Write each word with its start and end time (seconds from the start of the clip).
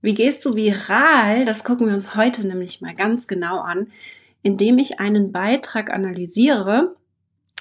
Wie 0.00 0.14
gehst 0.14 0.44
du 0.44 0.54
viral? 0.54 1.44
Das 1.44 1.64
gucken 1.64 1.88
wir 1.88 1.94
uns 1.94 2.14
heute 2.14 2.46
nämlich 2.46 2.80
mal 2.80 2.94
ganz 2.94 3.26
genau 3.26 3.60
an, 3.60 3.88
indem 4.42 4.78
ich 4.78 5.00
einen 5.00 5.32
Beitrag 5.32 5.90
analysiere, 5.92 6.94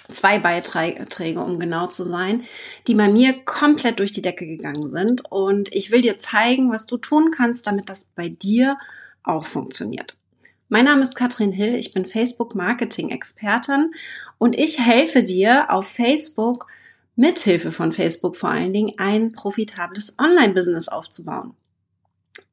zwei 0.08 0.38
Beiträge, 0.38 1.42
um 1.42 1.58
genau 1.58 1.88
zu 1.88 2.04
sein, 2.04 2.44
die 2.86 2.94
bei 2.94 3.10
mir 3.10 3.44
komplett 3.44 3.98
durch 3.98 4.12
die 4.12 4.22
Decke 4.22 4.46
gegangen 4.46 4.88
sind. 4.88 5.24
Und 5.32 5.74
ich 5.74 5.90
will 5.90 6.02
dir 6.02 6.20
zeigen, 6.20 6.72
was 6.72 6.86
du 6.86 6.98
tun 6.98 7.32
kannst, 7.36 7.66
damit 7.66 7.90
das 7.90 8.06
bei 8.16 8.30
dir 8.30 8.78
auch 9.24 9.46
funktioniert. 9.46 10.16
Mein 10.70 10.86
Name 10.86 11.02
ist 11.02 11.16
Katrin 11.16 11.52
Hill, 11.52 11.74
ich 11.74 11.92
bin 11.92 12.06
Facebook 12.06 12.54
Marketing 12.54 13.10
Expertin 13.10 13.94
und 14.38 14.56
ich 14.56 14.80
helfe 14.80 15.24
dir 15.24 15.72
auf 15.72 15.88
Facebook 15.88 16.68
mithilfe 17.16 17.72
von 17.72 17.94
Facebook 17.94 18.36
vor 18.36 18.50
allen 18.50 18.74
Dingen 18.74 18.92
ein 18.98 19.32
profitables 19.32 20.20
Online-Business 20.20 20.88
aufzubauen. 20.88 21.56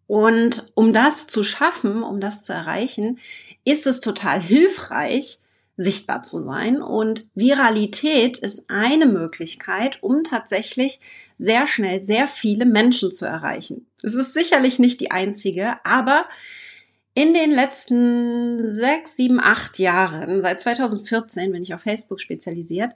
Und 0.07 0.71
um 0.75 0.93
das 0.93 1.27
zu 1.27 1.43
schaffen, 1.43 2.03
um 2.03 2.21
das 2.21 2.43
zu 2.43 2.53
erreichen, 2.53 3.19
ist 3.65 3.87
es 3.87 4.01
total 4.01 4.41
hilfreich, 4.41 5.39
sichtbar 5.77 6.23
zu 6.23 6.43
sein. 6.43 6.83
Und 6.83 7.27
Viralität 7.35 8.39
ist 8.39 8.65
eine 8.69 9.07
Möglichkeit, 9.07 10.03
um 10.03 10.23
tatsächlich 10.23 11.01
sehr 11.39 11.67
schnell 11.67 12.03
sehr 12.03 12.29
viele 12.29 12.65
Menschen 12.65 13.11
zu 13.11 13.25
erreichen. 13.25 13.87
Es 14.03 14.15
ist 14.15 14.35
sicherlich 14.35 14.79
nicht 14.79 15.01
die 15.01 15.11
einzige, 15.11 15.85
aber 15.85 16.27
in 17.15 17.33
den 17.33 17.51
letzten 17.51 18.59
sechs, 18.69 19.17
sieben, 19.17 19.41
acht 19.41 19.79
Jahren, 19.79 20.41
seit 20.41 20.61
2014 20.61 21.53
bin 21.53 21.63
ich 21.63 21.73
auf 21.73 21.83
Facebook 21.83 22.21
spezialisiert, 22.21 22.93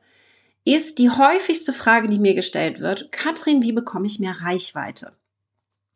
ist 0.65 0.99
die 0.99 1.09
häufigste 1.09 1.73
Frage, 1.73 2.09
die 2.09 2.19
mir 2.19 2.35
gestellt 2.35 2.81
wird, 2.81 3.11
Katrin, 3.11 3.63
wie 3.63 3.73
bekomme 3.73 4.07
ich 4.07 4.19
mehr 4.19 4.37
Reichweite? 4.43 5.13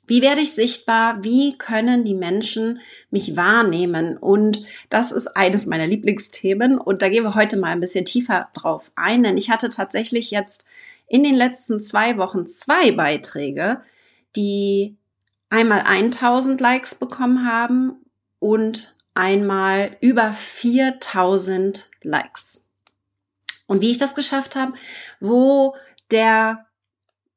Wie 0.06 0.20
werde 0.20 0.40
ich 0.40 0.52
sichtbar? 0.52 1.22
Wie 1.22 1.56
können 1.56 2.04
die 2.04 2.14
Menschen 2.14 2.80
mich 3.10 3.36
wahrnehmen? 3.36 4.16
Und 4.16 4.62
das 4.90 5.12
ist 5.12 5.28
eines 5.36 5.66
meiner 5.66 5.86
Lieblingsthemen. 5.86 6.78
Und 6.78 7.02
da 7.02 7.08
gehen 7.08 7.24
wir 7.24 7.34
heute 7.34 7.56
mal 7.56 7.70
ein 7.70 7.80
bisschen 7.80 8.04
tiefer 8.04 8.48
drauf 8.52 8.90
ein, 8.96 9.22
denn 9.22 9.36
ich 9.36 9.50
hatte 9.50 9.68
tatsächlich 9.68 10.30
jetzt 10.30 10.66
in 11.06 11.22
den 11.22 11.34
letzten 11.34 11.80
zwei 11.80 12.16
Wochen 12.16 12.46
zwei 12.46 12.92
Beiträge, 12.92 13.82
die 14.34 14.96
einmal 15.50 15.82
1000 15.82 16.60
Likes 16.60 16.94
bekommen 16.94 17.46
haben 17.46 18.04
und 18.38 18.96
einmal 19.14 19.96
über 20.00 20.32
4000 20.32 21.90
Likes. 22.02 22.66
Und 23.66 23.82
wie 23.82 23.90
ich 23.90 23.98
das 23.98 24.14
geschafft 24.14 24.56
habe, 24.56 24.72
wo 25.20 25.76
der, 26.10 26.66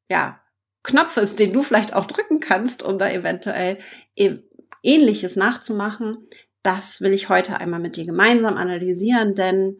ja, 0.09 0.39
Knopf 0.85 1.17
ist, 1.17 1.39
den 1.39 1.53
du 1.53 1.63
vielleicht 1.63 1.93
auch 1.93 2.05
drücken 2.05 2.39
kannst, 2.39 2.83
um 2.83 2.97
da 2.97 3.09
eventuell 3.09 3.77
e-, 4.15 4.37
ähnliches 4.83 5.35
nachzumachen. 5.35 6.17
Das 6.63 7.01
will 7.01 7.13
ich 7.13 7.29
heute 7.29 7.59
einmal 7.59 7.79
mit 7.79 7.95
dir 7.95 8.05
gemeinsam 8.05 8.57
analysieren, 8.57 9.35
denn 9.35 9.77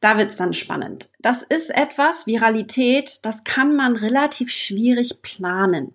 da 0.00 0.18
wird's 0.18 0.36
dann 0.36 0.52
spannend. 0.52 1.08
Das 1.18 1.42
ist 1.42 1.70
etwas, 1.70 2.26
Viralität, 2.26 3.20
das 3.22 3.42
kann 3.44 3.74
man 3.74 3.96
relativ 3.96 4.50
schwierig 4.50 5.22
planen. 5.22 5.94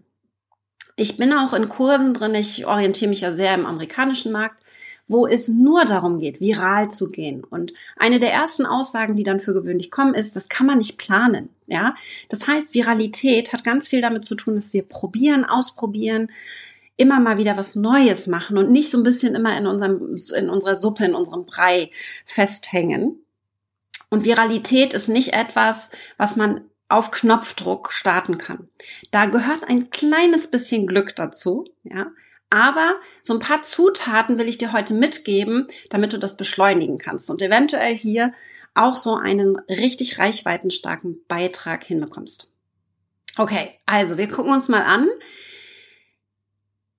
Ich 0.96 1.18
bin 1.18 1.32
auch 1.32 1.54
in 1.54 1.70
Kursen 1.70 2.14
drin, 2.14 2.36
ich 2.36 2.66
orientiere 2.66 3.10
mich 3.10 3.22
ja 3.22 3.32
sehr 3.32 3.54
im 3.54 3.66
amerikanischen 3.66 4.32
Markt 4.32 4.64
wo 5.10 5.28
es 5.28 5.50
nur 5.50 5.84
darum 5.86 6.20
geht, 6.20 6.40
viral 6.40 6.90
zu 6.90 7.10
gehen. 7.10 7.44
Und 7.44 7.74
eine 7.98 8.20
der 8.20 8.32
ersten 8.32 8.66
Aussagen, 8.66 9.16
die 9.16 9.24
dann 9.24 9.40
für 9.40 9.54
gewöhnlich 9.54 9.92
kommen, 9.92 10.14
ist, 10.14 10.36
das 10.36 10.48
kann 10.48 10.68
man 10.68 10.78
nicht 10.78 10.98
planen. 10.98 11.50
Ja, 11.66 11.96
das 12.30 12.48
heißt, 12.48 12.76
Viralität 12.76 13.52
hat 13.52 13.64
ganz 13.64 13.88
viel 13.88 14.02
damit 14.02 14.24
zu 14.24 14.36
tun, 14.36 14.54
dass 14.54 14.72
wir 14.72 14.84
probieren, 14.84 15.46
ausprobieren, 15.46 16.32
immer 16.96 17.20
mal 17.20 17.38
wieder 17.38 17.58
was 17.58 17.76
Neues 17.76 18.28
machen 18.28 18.58
und 18.58 18.72
nicht 18.72 18.92
so 18.92 18.98
ein 18.98 19.04
bisschen 19.04 19.34
immer 19.34 19.58
in 19.58 19.68
unserem, 19.68 20.14
in 20.36 20.50
unserer 20.50 20.76
Suppe, 20.76 21.06
in 21.06 21.16
unserem 21.16 21.46
Brei 21.46 21.92
festhängen. 22.26 23.24
Und 24.10 24.26
Viralität 24.26 24.94
ist 24.94 25.10
nicht 25.10 25.34
etwas, 25.34 25.90
was 26.18 26.36
man 26.36 26.62
auf 26.88 27.12
Knopfdruck 27.12 27.92
starten 27.94 28.38
kann. 28.38 28.68
Da 29.12 29.28
gehört 29.28 29.64
ein 29.68 29.90
kleines 29.90 30.52
bisschen 30.52 30.88
Glück 30.88 31.16
dazu, 31.16 31.66
ja. 31.84 32.08
Aber 32.50 32.96
so 33.22 33.34
ein 33.34 33.40
paar 33.40 33.62
Zutaten 33.62 34.40
will 34.40 34.50
ich 34.50 34.58
dir 34.58 34.74
heute 34.74 34.94
mitgeben, 34.94 35.68
damit 35.90 36.14
du 36.14 36.18
das 36.18 36.36
beschleunigen 36.36 36.98
kannst 36.98 37.30
und 37.30 37.42
eventuell 37.42 37.96
hier 37.96 38.34
auch 38.74 38.96
so 38.96 39.16
einen 39.16 39.58
richtig 39.70 40.20
reichweitenstarken 40.20 41.20
Beitrag 41.28 41.84
hinbekommst. 41.84 42.52
Okay, 43.38 43.80
also 43.86 44.18
wir 44.18 44.28
gucken 44.28 44.52
uns 44.52 44.68
mal 44.68 44.84
an, 44.84 45.08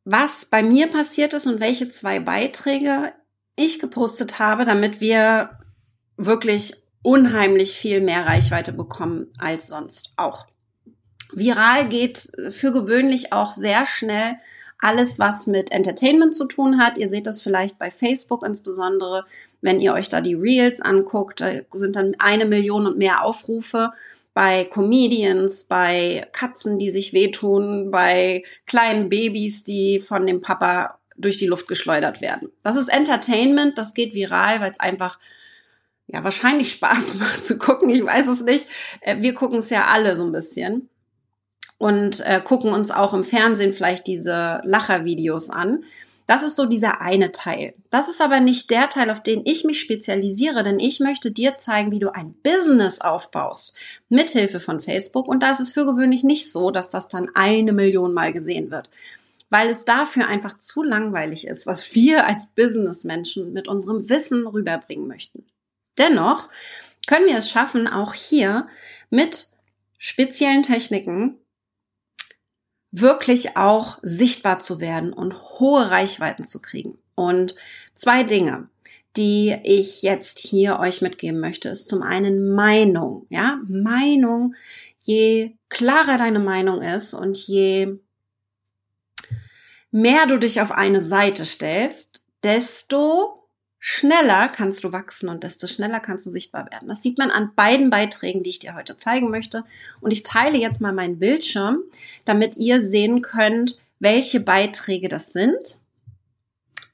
was 0.04 0.46
bei 0.46 0.62
mir 0.62 0.88
passiert 0.88 1.34
ist 1.34 1.46
und 1.46 1.60
welche 1.60 1.90
zwei 1.90 2.20
Beiträge 2.20 3.12
ich 3.56 3.78
gepostet 3.78 4.38
habe, 4.38 4.64
damit 4.64 5.00
wir 5.00 5.58
wirklich 6.16 6.74
unheimlich 7.02 7.72
viel 7.72 8.00
mehr 8.00 8.26
Reichweite 8.26 8.72
bekommen 8.72 9.28
als 9.38 9.66
sonst 9.66 10.12
auch. 10.16 10.46
Viral 11.32 11.88
geht 11.88 12.30
für 12.50 12.72
gewöhnlich 12.72 13.32
auch 13.32 13.52
sehr 13.52 13.86
schnell 13.86 14.36
alles, 14.80 15.18
was 15.18 15.46
mit 15.46 15.72
Entertainment 15.72 16.34
zu 16.34 16.46
tun 16.46 16.78
hat. 16.78 16.98
Ihr 16.98 17.08
seht 17.08 17.26
das 17.26 17.41
vielleicht 17.41 17.78
bei 17.78 17.91
Facebook 17.91 18.44
insbesondere, 18.44 19.24
wenn 19.60 19.80
ihr 19.80 19.92
euch 19.92 20.08
da 20.08 20.20
die 20.20 20.34
Reels 20.34 20.80
anguckt, 20.80 21.41
da 21.41 21.50
sind 21.72 21.96
dann 21.96 22.16
eine 22.18 22.46
Million 22.46 22.86
und 22.86 22.98
mehr 22.98 23.24
Aufrufe 23.24 23.92
bei 24.32 24.64
Comedians, 24.64 25.64
bei 25.64 26.26
Katzen, 26.32 26.78
die 26.78 26.91
sich 26.91 27.12
wehtun, 27.12 27.91
bei 27.91 28.44
kleinen 28.66 29.08
Babys, 29.08 29.64
die 29.64 30.00
von 30.00 30.26
dem 30.26 30.41
Papa 30.41 30.98
durch 31.16 31.36
die 31.36 31.47
Luft 31.47 31.68
geschleudert 31.68 32.20
werden. 32.20 32.50
Das 32.62 32.76
ist 32.76 32.88
Entertainment, 32.88 33.76
das 33.76 33.94
geht 33.94 34.14
viral, 34.14 34.60
weil 34.60 34.70
es 34.70 34.80
einfach 34.80 35.18
ja 36.06 36.24
wahrscheinlich 36.24 36.72
Spaß 36.72 37.14
macht 37.18 37.44
zu 37.44 37.58
gucken. 37.58 37.91
Ich 37.91 38.04
weiß 38.04 38.28
es 38.28 38.42
nicht. 38.42 38.66
Äh, 39.00 39.20
wir 39.20 39.34
gucken 39.34 39.58
es 39.58 39.70
ja 39.70 39.86
alle 39.86 40.16
so 40.16 40.24
ein 40.24 40.32
bisschen 40.32 40.88
und 41.80 42.20
äh, 42.26 42.42
gucken 42.44 42.74
uns 42.74 42.91
auch 42.91 43.14
im 43.14 43.24
Fernsehen 43.24 43.72
vielleicht 43.72 44.06
diese 44.06 44.60
Lachervideos 44.64 45.48
an. 45.48 45.82
Das 46.26 46.42
ist 46.42 46.54
so 46.54 46.66
dieser 46.66 47.00
eine 47.00 47.32
Teil. 47.32 47.72
Das 47.88 48.10
ist 48.10 48.20
aber 48.20 48.38
nicht 48.38 48.70
der 48.70 48.91
Teil, 48.91 49.08
auf 49.08 49.22
den 49.22 49.46
ich 49.46 49.64
mich 49.64 49.80
spezialisiere, 49.80 50.62
denn 50.62 50.78
ich 50.78 51.00
möchte 51.00 51.32
dir 51.32 51.56
zeigen, 51.56 51.91
wie 51.91 51.98
du 51.98 52.14
ein 52.14 52.34
Business 52.42 53.00
aufbaust 53.00 53.74
mithilfe 54.10 54.60
von 54.60 54.80
Facebook. 54.80 55.26
Und 55.26 55.42
da 55.42 55.52
ist 55.52 55.60
es 55.60 55.72
für 55.72 55.86
gewöhnlich 55.86 56.22
nicht 56.22 56.52
so, 56.52 56.70
dass 56.70 56.91
das 56.91 57.08
dann 57.08 57.30
eine 57.34 57.72
Million 57.72 58.12
Mal 58.12 58.34
gesehen 58.34 58.70
wird, 58.70 58.91
weil 59.48 59.70
es 59.70 59.86
dafür 59.86 60.26
einfach 60.26 60.58
zu 60.58 60.82
langweilig 60.82 61.47
ist, 61.47 61.66
was 61.66 61.94
wir 61.94 62.26
als 62.26 62.48
Businessmenschen 62.48 63.54
mit 63.54 63.68
unserem 63.68 64.10
Wissen 64.10 64.47
rüberbringen 64.47 65.08
möchten. 65.08 65.47
Dennoch 65.97 66.50
können 67.06 67.26
wir 67.26 67.38
es 67.38 67.48
schaffen, 67.48 67.88
auch 67.88 68.12
hier 68.12 68.68
mit 69.08 69.47
speziellen 69.97 70.62
Techniken 70.62 71.39
wirklich 72.92 73.56
auch 73.56 73.98
sichtbar 74.02 74.58
zu 74.58 74.80
werden 74.80 75.12
und 75.12 75.34
hohe 75.60 75.90
Reichweiten 75.90 76.44
zu 76.44 76.60
kriegen. 76.60 76.98
Und 77.14 77.54
zwei 77.94 78.22
Dinge, 78.22 78.68
die 79.16 79.56
ich 79.64 80.02
jetzt 80.02 80.38
hier 80.38 80.78
euch 80.78 81.02
mitgeben 81.02 81.40
möchte, 81.40 81.68
ist 81.68 81.88
zum 81.88 82.02
einen 82.02 82.52
Meinung. 82.54 83.26
Ja, 83.28 83.60
Meinung. 83.68 84.54
Je 84.98 85.56
klarer 85.68 86.16
deine 86.16 86.38
Meinung 86.40 86.82
ist 86.82 87.14
und 87.14 87.36
je 87.38 87.98
mehr 89.90 90.26
du 90.26 90.38
dich 90.38 90.60
auf 90.60 90.70
eine 90.70 91.02
Seite 91.02 91.44
stellst, 91.44 92.22
desto 92.42 93.39
schneller 93.80 94.48
kannst 94.48 94.84
du 94.84 94.92
wachsen 94.92 95.30
und 95.30 95.42
desto 95.42 95.66
schneller 95.66 96.00
kannst 96.00 96.26
du 96.26 96.30
sichtbar 96.30 96.70
werden. 96.70 96.88
Das 96.88 97.02
sieht 97.02 97.18
man 97.18 97.30
an 97.30 97.52
beiden 97.56 97.88
Beiträgen, 97.91 98.42
die 98.42 98.50
ich 98.50 98.58
dir 98.58 98.74
heute 98.74 98.98
zeigen 98.98 99.30
möchte. 99.30 99.64
Und 100.00 100.12
ich 100.12 100.22
teile 100.22 100.58
jetzt 100.58 100.82
mal 100.82 100.92
meinen 100.92 101.18
Bildschirm, 101.18 101.78
damit 102.26 102.56
ihr 102.56 102.80
sehen 102.80 103.22
könnt, 103.22 103.80
welche 103.98 104.41
Beiträge 104.41 105.08
das 105.08 105.32
sind. 105.32 105.78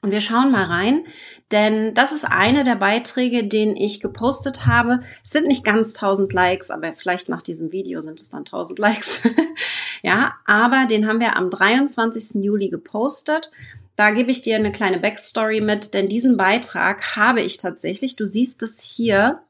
Und 0.01 0.11
wir 0.11 0.21
schauen 0.21 0.51
mal 0.51 0.63
rein, 0.63 1.05
denn 1.51 1.93
das 1.93 2.11
ist 2.11 2.23
eine 2.23 2.63
der 2.63 2.75
Beiträge, 2.75 3.45
den 3.45 3.75
ich 3.75 3.99
gepostet 3.99 4.65
habe. 4.65 5.01
Es 5.23 5.31
sind 5.31 5.47
nicht 5.47 5.65
ganz 5.65 5.95
1000 5.95 6.31
Likes, 6.31 6.71
aber 6.71 6.93
vielleicht 6.93 7.29
nach 7.29 7.41
diesem 7.41 7.71
Video 7.71 7.99
sind 7.99 8.21
es 8.21 8.29
dann 8.29 8.41
1000 8.41 8.79
Likes. 8.79 9.21
ja, 10.03 10.35
aber 10.45 10.85
den 10.85 11.07
haben 11.07 11.19
wir 11.19 11.35
am 11.35 11.49
23. 11.49 12.43
Juli 12.43 12.69
gepostet 12.69 13.51
da 13.97 14.11
gebe 14.11 14.29
ich 14.29 14.43
dir 14.43 14.55
eine 14.55 14.71
kleine 14.71 14.99
Backstory 14.99 15.59
mit, 15.59 15.95
denn 15.95 16.07
diesen 16.07 16.37
Beitrag 16.37 17.17
habe 17.17 17.41
ich 17.41 17.57
tatsächlich, 17.57 18.15
du 18.15 18.25
siehst 18.25 18.61
es 18.61 18.83
hier, 18.83 19.41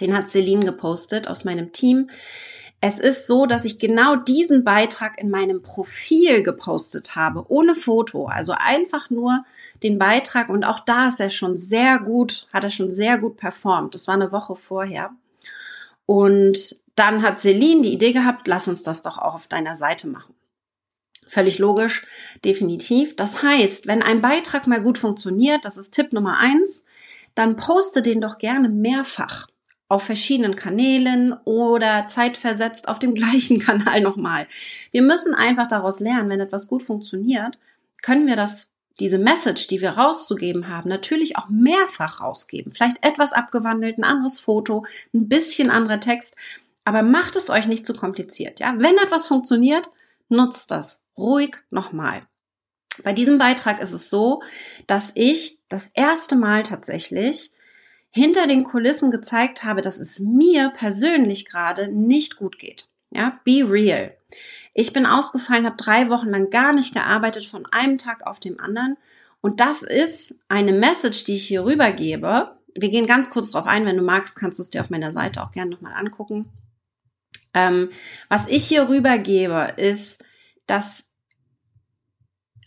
den 0.00 0.16
hat 0.16 0.28
Celine 0.28 0.64
gepostet 0.64 1.28
aus 1.28 1.44
meinem 1.44 1.70
Team. 1.70 2.10
Es 2.80 2.98
ist 2.98 3.28
so, 3.28 3.46
dass 3.46 3.64
ich 3.64 3.78
genau 3.78 4.16
diesen 4.16 4.64
Beitrag 4.64 5.16
in 5.20 5.30
meinem 5.30 5.62
Profil 5.62 6.42
gepostet 6.42 7.14
habe, 7.14 7.44
ohne 7.48 7.76
Foto, 7.76 8.26
also 8.26 8.52
einfach 8.58 9.10
nur 9.10 9.44
den 9.84 9.96
Beitrag 9.96 10.48
und 10.48 10.64
auch 10.64 10.80
da 10.80 11.06
ist 11.06 11.20
er 11.20 11.30
schon 11.30 11.56
sehr 11.56 12.00
gut, 12.00 12.48
hat 12.52 12.64
er 12.64 12.70
schon 12.72 12.90
sehr 12.90 13.16
gut 13.16 13.36
performt. 13.36 13.94
Das 13.94 14.08
war 14.08 14.14
eine 14.14 14.32
Woche 14.32 14.56
vorher. 14.56 15.10
Und 16.04 16.82
dann 16.96 17.22
hat 17.22 17.38
Celine 17.38 17.82
die 17.82 17.92
Idee 17.92 18.12
gehabt, 18.12 18.48
lass 18.48 18.66
uns 18.66 18.82
das 18.82 19.02
doch 19.02 19.18
auch 19.18 19.36
auf 19.36 19.46
deiner 19.46 19.76
Seite 19.76 20.08
machen. 20.08 20.34
Völlig 21.32 21.58
logisch, 21.58 22.06
definitiv. 22.44 23.16
Das 23.16 23.42
heißt, 23.42 23.86
wenn 23.86 24.02
ein 24.02 24.20
Beitrag 24.20 24.66
mal 24.66 24.82
gut 24.82 24.98
funktioniert, 24.98 25.64
das 25.64 25.78
ist 25.78 25.92
Tipp 25.92 26.12
Nummer 26.12 26.36
eins, 26.36 26.84
dann 27.34 27.56
poste 27.56 28.02
den 28.02 28.20
doch 28.20 28.36
gerne 28.36 28.68
mehrfach 28.68 29.46
auf 29.88 30.02
verschiedenen 30.02 30.56
Kanälen 30.56 31.32
oder 31.44 32.06
zeitversetzt 32.06 32.86
auf 32.86 32.98
dem 32.98 33.14
gleichen 33.14 33.60
Kanal 33.60 34.02
nochmal. 34.02 34.46
Wir 34.90 35.00
müssen 35.00 35.34
einfach 35.34 35.66
daraus 35.66 36.00
lernen, 36.00 36.28
wenn 36.28 36.40
etwas 36.40 36.68
gut 36.68 36.82
funktioniert, 36.82 37.58
können 38.02 38.26
wir 38.26 38.36
das, 38.36 38.74
diese 39.00 39.16
Message, 39.16 39.68
die 39.68 39.80
wir 39.80 39.92
rauszugeben 39.92 40.68
haben, 40.68 40.90
natürlich 40.90 41.38
auch 41.38 41.48
mehrfach 41.48 42.20
rausgeben. 42.20 42.72
Vielleicht 42.72 43.02
etwas 43.06 43.32
abgewandelt, 43.32 43.96
ein 43.96 44.04
anderes 44.04 44.38
Foto, 44.38 44.84
ein 45.14 45.30
bisschen 45.30 45.70
anderer 45.70 45.98
Text, 45.98 46.36
aber 46.84 47.02
macht 47.02 47.36
es 47.36 47.48
euch 47.48 47.66
nicht 47.66 47.86
zu 47.86 47.94
kompliziert, 47.94 48.60
ja? 48.60 48.74
Wenn 48.76 48.98
etwas 48.98 49.26
funktioniert, 49.26 49.88
nutzt 50.32 50.70
das 50.70 51.04
ruhig 51.16 51.58
nochmal. 51.70 52.26
Bei 53.04 53.12
diesem 53.12 53.38
Beitrag 53.38 53.80
ist 53.80 53.92
es 53.92 54.10
so, 54.10 54.42
dass 54.86 55.12
ich 55.14 55.60
das 55.68 55.90
erste 55.94 56.36
Mal 56.36 56.62
tatsächlich 56.62 57.52
hinter 58.10 58.46
den 58.46 58.64
Kulissen 58.64 59.10
gezeigt 59.10 59.64
habe, 59.64 59.80
dass 59.80 59.98
es 59.98 60.18
mir 60.18 60.70
persönlich 60.70 61.46
gerade 61.46 61.88
nicht 61.88 62.36
gut 62.36 62.58
geht. 62.58 62.88
Ja, 63.10 63.40
be 63.44 63.64
real. 63.66 64.16
Ich 64.74 64.92
bin 64.92 65.06
ausgefallen, 65.06 65.66
habe 65.66 65.76
drei 65.76 66.08
Wochen 66.08 66.28
lang 66.28 66.50
gar 66.50 66.72
nicht 66.72 66.94
gearbeitet, 66.94 67.46
von 67.46 67.64
einem 67.72 67.98
Tag 67.98 68.26
auf 68.26 68.40
dem 68.40 68.60
anderen. 68.60 68.96
Und 69.40 69.60
das 69.60 69.82
ist 69.82 70.40
eine 70.48 70.72
Message, 70.72 71.24
die 71.24 71.34
ich 71.34 71.46
hier 71.46 71.64
rübergebe. 71.64 72.56
Wir 72.74 72.90
gehen 72.90 73.06
ganz 73.06 73.28
kurz 73.28 73.50
drauf 73.50 73.66
ein. 73.66 73.84
Wenn 73.84 73.96
du 73.96 74.02
magst, 74.02 74.36
kannst 74.36 74.58
du 74.58 74.62
es 74.62 74.70
dir 74.70 74.80
auf 74.80 74.90
meiner 74.90 75.12
Seite 75.12 75.42
auch 75.42 75.52
gerne 75.52 75.70
nochmal 75.70 75.94
angucken. 75.94 76.50
Ähm, 77.54 77.90
was 78.28 78.46
ich 78.46 78.64
hier 78.64 78.88
rübergebe, 78.88 79.74
ist, 79.76 80.24
dass 80.66 81.12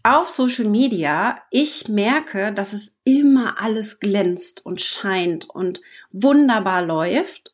auf 0.03 0.29
Social 0.29 0.65
Media 0.65 1.41
ich 1.49 1.87
merke, 1.87 2.53
dass 2.53 2.73
es 2.73 2.95
immer 3.03 3.59
alles 3.59 3.99
glänzt 3.99 4.63
und 4.63 4.79
scheint 4.79 5.49
und 5.49 5.81
wunderbar 6.11 6.83
läuft. 6.83 7.53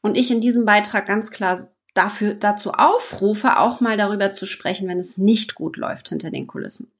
Und 0.00 0.16
ich 0.16 0.30
in 0.30 0.40
diesem 0.40 0.64
Beitrag 0.64 1.06
ganz 1.06 1.30
klar 1.30 1.58
dafür, 1.92 2.32
dazu 2.34 2.72
aufrufe, 2.72 3.58
auch 3.58 3.80
mal 3.80 3.98
darüber 3.98 4.32
zu 4.32 4.46
sprechen, 4.46 4.88
wenn 4.88 4.98
es 4.98 5.18
nicht 5.18 5.54
gut 5.54 5.76
läuft 5.76 6.08
hinter 6.08 6.30
den 6.30 6.46
Kulissen. 6.46 6.90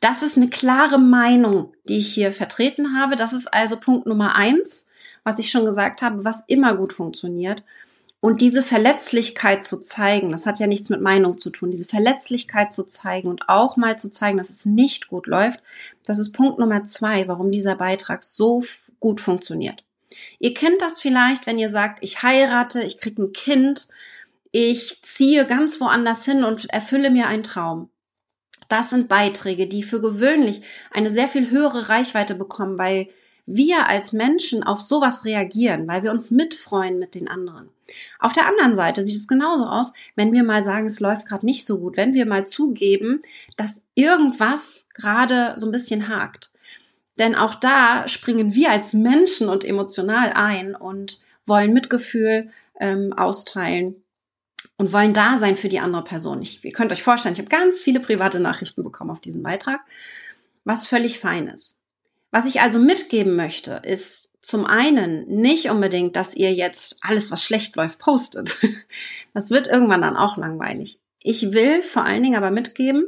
Das 0.00 0.22
ist 0.22 0.36
eine 0.36 0.48
klare 0.48 0.98
Meinung, 0.98 1.74
die 1.88 1.98
ich 1.98 2.12
hier 2.12 2.32
vertreten 2.32 2.98
habe. 2.98 3.16
Das 3.16 3.34
ist 3.34 3.52
also 3.52 3.76
Punkt 3.76 4.06
Nummer 4.06 4.34
eins, 4.34 4.86
was 5.24 5.38
ich 5.38 5.50
schon 5.50 5.66
gesagt 5.66 6.00
habe, 6.00 6.24
was 6.24 6.42
immer 6.48 6.74
gut 6.74 6.92
funktioniert. 6.92 7.62
Und 8.24 8.40
diese 8.40 8.62
Verletzlichkeit 8.62 9.64
zu 9.64 9.80
zeigen, 9.80 10.30
das 10.30 10.46
hat 10.46 10.60
ja 10.60 10.68
nichts 10.68 10.90
mit 10.90 11.00
Meinung 11.00 11.38
zu 11.38 11.50
tun, 11.50 11.72
diese 11.72 11.88
Verletzlichkeit 11.88 12.72
zu 12.72 12.86
zeigen 12.86 13.26
und 13.26 13.48
auch 13.48 13.76
mal 13.76 13.98
zu 13.98 14.12
zeigen, 14.12 14.38
dass 14.38 14.48
es 14.48 14.64
nicht 14.64 15.08
gut 15.08 15.26
läuft, 15.26 15.60
das 16.06 16.20
ist 16.20 16.30
Punkt 16.30 16.60
Nummer 16.60 16.84
zwei, 16.84 17.26
warum 17.26 17.50
dieser 17.50 17.74
Beitrag 17.74 18.22
so 18.22 18.62
gut 19.00 19.20
funktioniert. 19.20 19.82
Ihr 20.38 20.54
kennt 20.54 20.80
das 20.80 21.00
vielleicht, 21.00 21.48
wenn 21.48 21.58
ihr 21.58 21.68
sagt, 21.68 21.98
ich 22.00 22.22
heirate, 22.22 22.84
ich 22.84 22.98
kriege 22.98 23.22
ein 23.22 23.32
Kind, 23.32 23.88
ich 24.52 25.02
ziehe 25.02 25.44
ganz 25.44 25.80
woanders 25.80 26.24
hin 26.24 26.44
und 26.44 26.70
erfülle 26.70 27.10
mir 27.10 27.26
einen 27.26 27.42
Traum. 27.42 27.90
Das 28.68 28.90
sind 28.90 29.08
Beiträge, 29.08 29.66
die 29.66 29.82
für 29.82 30.00
gewöhnlich 30.00 30.62
eine 30.92 31.10
sehr 31.10 31.26
viel 31.26 31.50
höhere 31.50 31.88
Reichweite 31.88 32.36
bekommen, 32.36 32.78
weil 32.78 33.08
wir 33.46 33.88
als 33.88 34.12
Menschen 34.12 34.62
auf 34.62 34.80
sowas 34.80 35.24
reagieren, 35.24 35.88
weil 35.88 36.02
wir 36.02 36.12
uns 36.12 36.30
mitfreuen 36.30 36.98
mit 36.98 37.14
den 37.14 37.28
anderen. 37.28 37.68
Auf 38.18 38.32
der 38.32 38.46
anderen 38.46 38.74
Seite 38.74 39.02
sieht 39.02 39.16
es 39.16 39.28
genauso 39.28 39.66
aus, 39.66 39.92
wenn 40.14 40.32
wir 40.32 40.44
mal 40.44 40.62
sagen, 40.62 40.86
es 40.86 41.00
läuft 41.00 41.26
gerade 41.26 41.44
nicht 41.44 41.66
so 41.66 41.80
gut, 41.80 41.96
wenn 41.96 42.14
wir 42.14 42.24
mal 42.24 42.46
zugeben, 42.46 43.20
dass 43.56 43.80
irgendwas 43.94 44.86
gerade 44.94 45.54
so 45.56 45.66
ein 45.66 45.72
bisschen 45.72 46.08
hakt. 46.08 46.50
Denn 47.18 47.34
auch 47.34 47.54
da 47.54 48.08
springen 48.08 48.54
wir 48.54 48.70
als 48.70 48.94
Menschen 48.94 49.48
und 49.48 49.64
emotional 49.64 50.30
ein 50.32 50.74
und 50.74 51.20
wollen 51.44 51.74
Mitgefühl 51.74 52.50
ähm, 52.80 53.12
austeilen 53.12 54.02
und 54.78 54.92
wollen 54.92 55.12
da 55.12 55.36
sein 55.36 55.56
für 55.56 55.68
die 55.68 55.80
andere 55.80 56.04
Person. 56.04 56.40
Ich, 56.40 56.64
ihr 56.64 56.72
könnt 56.72 56.92
euch 56.92 57.02
vorstellen, 57.02 57.34
ich 57.34 57.40
habe 57.40 57.50
ganz 57.50 57.80
viele 57.80 58.00
private 58.00 58.40
Nachrichten 58.40 58.82
bekommen 58.82 59.10
auf 59.10 59.20
diesen 59.20 59.42
Beitrag, 59.42 59.80
was 60.64 60.86
völlig 60.86 61.18
fein 61.18 61.48
ist. 61.48 61.81
Was 62.32 62.46
ich 62.46 62.62
also 62.62 62.80
mitgeben 62.80 63.36
möchte, 63.36 63.82
ist 63.84 64.32
zum 64.40 64.64
einen 64.66 65.28
nicht 65.28 65.70
unbedingt, 65.70 66.16
dass 66.16 66.34
ihr 66.34 66.52
jetzt 66.52 66.96
alles, 67.02 67.30
was 67.30 67.44
schlecht 67.44 67.76
läuft, 67.76 68.00
postet. 68.00 68.56
Das 69.34 69.50
wird 69.50 69.66
irgendwann 69.66 70.02
dann 70.02 70.14
auch 70.14 70.36
langweilig. 70.36 71.00
Ich 71.22 71.52
will 71.52 71.80
vor 71.80 72.04
allen 72.04 72.22
Dingen 72.22 72.36
aber 72.36 72.50
mitgeben, 72.50 73.06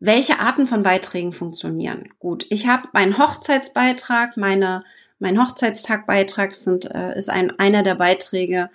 welche 0.00 0.40
Arten 0.40 0.66
von 0.66 0.82
Beiträgen 0.82 1.32
funktionieren. 1.32 2.08
Gut, 2.18 2.46
ich 2.50 2.66
habe 2.66 2.88
meinen 2.92 3.16
Hochzeitsbeitrag, 3.16 4.36
meine, 4.36 4.82
mein 5.20 5.40
Hochzeitstagbeitrag 5.40 6.52
sind, 6.52 6.86
äh, 6.86 7.16
ist 7.16 7.30
ein, 7.30 7.56
einer 7.60 7.84
der 7.84 7.94
Beiträge, 7.94 8.70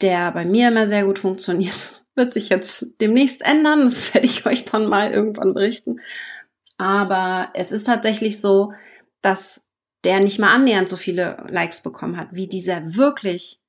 der 0.00 0.32
bei 0.32 0.46
mir 0.46 0.68
immer 0.68 0.86
sehr 0.86 1.04
gut 1.04 1.18
funktioniert. 1.18 1.74
Das 2.16 2.24
wird 2.24 2.32
sich 2.32 2.48
jetzt 2.48 2.86
demnächst 3.02 3.44
ändern. 3.44 3.84
Das 3.84 4.14
werde 4.14 4.26
ich 4.26 4.46
euch 4.46 4.64
dann 4.64 4.86
mal 4.86 5.12
irgendwann 5.12 5.52
berichten. 5.52 6.00
Aber 6.78 7.50
es 7.54 7.72
ist 7.72 7.84
tatsächlich 7.84 8.40
so, 8.40 8.72
dass 9.22 9.62
der 10.04 10.20
nicht 10.20 10.38
mal 10.38 10.52
annähernd 10.52 10.88
so 10.88 10.96
viele 10.96 11.46
Likes 11.48 11.82
bekommen 11.82 12.16
hat, 12.16 12.28
wie 12.32 12.48
dieser 12.48 12.94
wirklich 12.94 13.60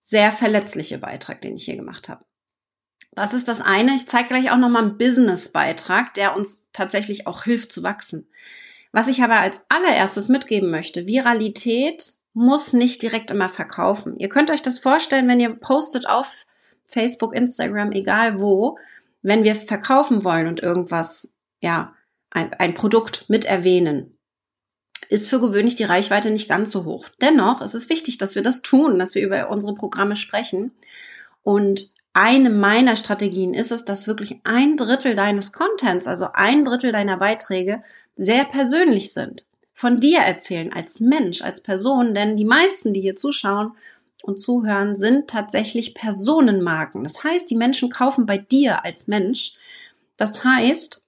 sehr 0.00 0.32
verletzliche 0.32 0.98
Beitrag, 0.98 1.40
den 1.42 1.54
ich 1.54 1.64
hier 1.64 1.76
gemacht 1.76 2.08
habe. 2.08 2.24
Das 3.14 3.34
ist 3.34 3.48
das 3.48 3.60
eine. 3.60 3.94
Ich 3.94 4.08
zeige 4.08 4.28
gleich 4.28 4.50
auch 4.50 4.56
nochmal 4.56 4.84
einen 4.84 4.98
Business-Beitrag, 4.98 6.14
der 6.14 6.34
uns 6.34 6.68
tatsächlich 6.72 7.26
auch 7.26 7.44
hilft 7.44 7.70
zu 7.70 7.82
wachsen. 7.82 8.26
Was 8.90 9.06
ich 9.06 9.22
aber 9.22 9.36
als 9.36 9.62
allererstes 9.68 10.28
mitgeben 10.28 10.70
möchte, 10.70 11.06
Viralität 11.06 12.14
muss 12.34 12.72
nicht 12.72 13.02
direkt 13.02 13.30
immer 13.30 13.50
verkaufen. 13.50 14.18
Ihr 14.18 14.28
könnt 14.28 14.50
euch 14.50 14.62
das 14.62 14.78
vorstellen, 14.78 15.28
wenn 15.28 15.40
ihr 15.40 15.54
postet 15.54 16.08
auf 16.08 16.46
Facebook, 16.86 17.34
Instagram, 17.34 17.92
egal 17.92 18.40
wo, 18.40 18.78
wenn 19.22 19.44
wir 19.44 19.54
verkaufen 19.54 20.24
wollen 20.24 20.46
und 20.46 20.60
irgendwas 20.60 21.31
ja, 21.62 21.94
ein, 22.30 22.52
ein 22.54 22.74
Produkt 22.74 23.28
mit 23.28 23.46
erwähnen, 23.46 24.18
ist 25.08 25.28
für 25.28 25.40
gewöhnlich 25.40 25.74
die 25.74 25.84
Reichweite 25.84 26.30
nicht 26.30 26.48
ganz 26.48 26.70
so 26.70 26.84
hoch. 26.84 27.08
Dennoch 27.20 27.62
ist 27.62 27.74
es 27.74 27.88
wichtig, 27.88 28.18
dass 28.18 28.34
wir 28.34 28.42
das 28.42 28.62
tun, 28.62 28.98
dass 28.98 29.14
wir 29.14 29.22
über 29.22 29.48
unsere 29.48 29.74
Programme 29.74 30.16
sprechen. 30.16 30.72
Und 31.42 31.94
eine 32.12 32.50
meiner 32.50 32.96
Strategien 32.96 33.54
ist 33.54 33.72
es, 33.72 33.84
dass 33.84 34.06
wirklich 34.06 34.40
ein 34.44 34.76
Drittel 34.76 35.14
deines 35.14 35.52
Contents, 35.52 36.06
also 36.06 36.28
ein 36.34 36.64
Drittel 36.64 36.92
deiner 36.92 37.16
Beiträge, 37.16 37.82
sehr 38.16 38.44
persönlich 38.44 39.12
sind. 39.12 39.46
Von 39.72 39.96
dir 39.96 40.20
erzählen 40.20 40.72
als 40.72 41.00
Mensch, 41.00 41.42
als 41.42 41.62
Person, 41.62 42.14
denn 42.14 42.36
die 42.36 42.44
meisten, 42.44 42.92
die 42.92 43.00
hier 43.00 43.16
zuschauen 43.16 43.72
und 44.22 44.38
zuhören, 44.38 44.94
sind 44.94 45.28
tatsächlich 45.28 45.94
Personenmarken. 45.94 47.02
Das 47.02 47.24
heißt, 47.24 47.50
die 47.50 47.56
Menschen 47.56 47.88
kaufen 47.90 48.26
bei 48.26 48.38
dir 48.38 48.84
als 48.84 49.08
Mensch. 49.08 49.54
Das 50.16 50.44
heißt, 50.44 51.01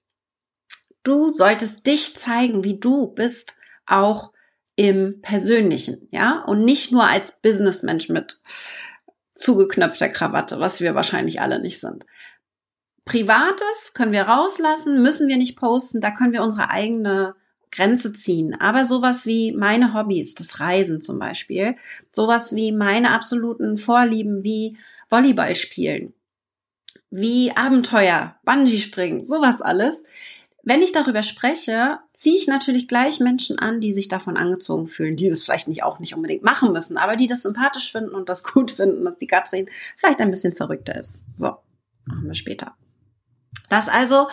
Du 1.05 1.29
solltest 1.29 1.85
dich 1.85 2.17
zeigen, 2.17 2.63
wie 2.63 2.79
du 2.79 3.07
bist, 3.07 3.55
auch 3.85 4.33
im 4.75 5.21
Persönlichen, 5.21 6.09
ja, 6.11 6.43
und 6.45 6.65
nicht 6.65 6.91
nur 6.91 7.05
als 7.05 7.39
Businessmensch 7.41 8.09
mit 8.09 8.41
zugeknöpfter 9.35 10.09
Krawatte, 10.09 10.59
was 10.59 10.81
wir 10.81 10.95
wahrscheinlich 10.95 11.39
alle 11.39 11.61
nicht 11.61 11.79
sind. 11.79 12.05
Privates 13.05 13.93
können 13.93 14.11
wir 14.13 14.23
rauslassen, 14.23 15.03
müssen 15.03 15.27
wir 15.27 15.37
nicht 15.37 15.55
posten, 15.55 16.01
da 16.01 16.09
können 16.09 16.33
wir 16.33 16.41
unsere 16.41 16.71
eigene 16.71 17.35
Grenze 17.71 18.11
ziehen. 18.11 18.59
Aber 18.59 18.83
sowas 18.83 19.27
wie 19.27 19.51
meine 19.51 19.93
Hobbys, 19.93 20.33
das 20.33 20.59
Reisen 20.59 21.01
zum 21.01 21.19
Beispiel, 21.19 21.75
sowas 22.11 22.55
wie 22.55 22.71
meine 22.71 23.11
absoluten 23.11 23.77
Vorlieben 23.77 24.43
wie 24.43 24.75
Volleyball 25.09 25.53
spielen, 25.53 26.13
wie 27.11 27.55
Abenteuer, 27.55 28.35
Bungee 28.43 28.79
springen, 28.79 29.23
sowas 29.23 29.61
alles, 29.61 30.03
wenn 30.65 30.81
ich 30.81 30.91
darüber 30.91 31.21
spreche, 31.21 31.99
ziehe 32.11 32.35
ich 32.35 32.47
natürlich 32.47 32.87
gleich 32.87 33.19
Menschen 33.19 33.59
an, 33.59 33.79
die 33.79 33.93
sich 33.93 34.07
davon 34.07 34.35
angezogen 34.35 34.87
fühlen, 34.87 35.15
die 35.15 35.29
das 35.29 35.43
vielleicht 35.43 35.67
nicht 35.67 35.83
auch 35.83 35.99
nicht 35.99 36.15
unbedingt 36.15 36.43
machen 36.43 36.73
müssen, 36.73 36.97
aber 36.97 37.15
die 37.15 37.27
das 37.27 37.43
sympathisch 37.43 37.91
finden 37.91 38.15
und 38.15 38.29
das 38.29 38.43
gut 38.53 38.71
finden, 38.71 39.05
dass 39.05 39.15
die 39.15 39.27
Katrin 39.27 39.69
vielleicht 39.95 40.19
ein 40.19 40.31
bisschen 40.31 40.55
verrückter 40.55 40.99
ist. 40.99 41.21
So, 41.37 41.55
machen 42.05 42.27
wir 42.27 42.33
später. 42.33 42.75
Das 43.69 43.87
ist 43.87 43.93
also 43.93 44.27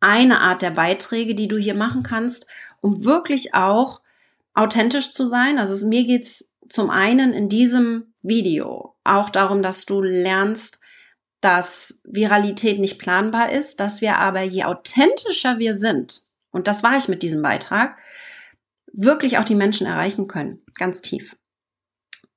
eine 0.00 0.40
Art 0.40 0.60
der 0.60 0.72
Beiträge, 0.72 1.36
die 1.36 1.48
du 1.48 1.56
hier 1.56 1.74
machen 1.74 2.02
kannst, 2.02 2.46
um 2.80 3.04
wirklich 3.04 3.54
auch 3.54 4.00
authentisch 4.54 5.12
zu 5.12 5.26
sein. 5.26 5.58
Also 5.58 5.86
mir 5.86 6.04
geht's 6.04 6.52
zum 6.68 6.90
einen 6.90 7.32
in 7.32 7.48
diesem 7.48 8.12
Video 8.22 8.96
auch 9.04 9.30
darum, 9.30 9.62
dass 9.62 9.86
du 9.86 10.02
lernst, 10.02 10.80
dass 11.46 12.00
Viralität 12.02 12.80
nicht 12.80 12.98
planbar 12.98 13.52
ist, 13.52 13.78
dass 13.78 14.00
wir 14.00 14.16
aber 14.16 14.42
je 14.42 14.64
authentischer 14.64 15.60
wir 15.60 15.74
sind, 15.74 16.22
und 16.50 16.66
das 16.66 16.82
war 16.82 16.98
ich 16.98 17.06
mit 17.06 17.22
diesem 17.22 17.40
Beitrag, 17.40 17.96
wirklich 18.92 19.38
auch 19.38 19.44
die 19.44 19.54
Menschen 19.54 19.86
erreichen 19.86 20.26
können, 20.26 20.60
ganz 20.74 21.02
tief. 21.02 21.36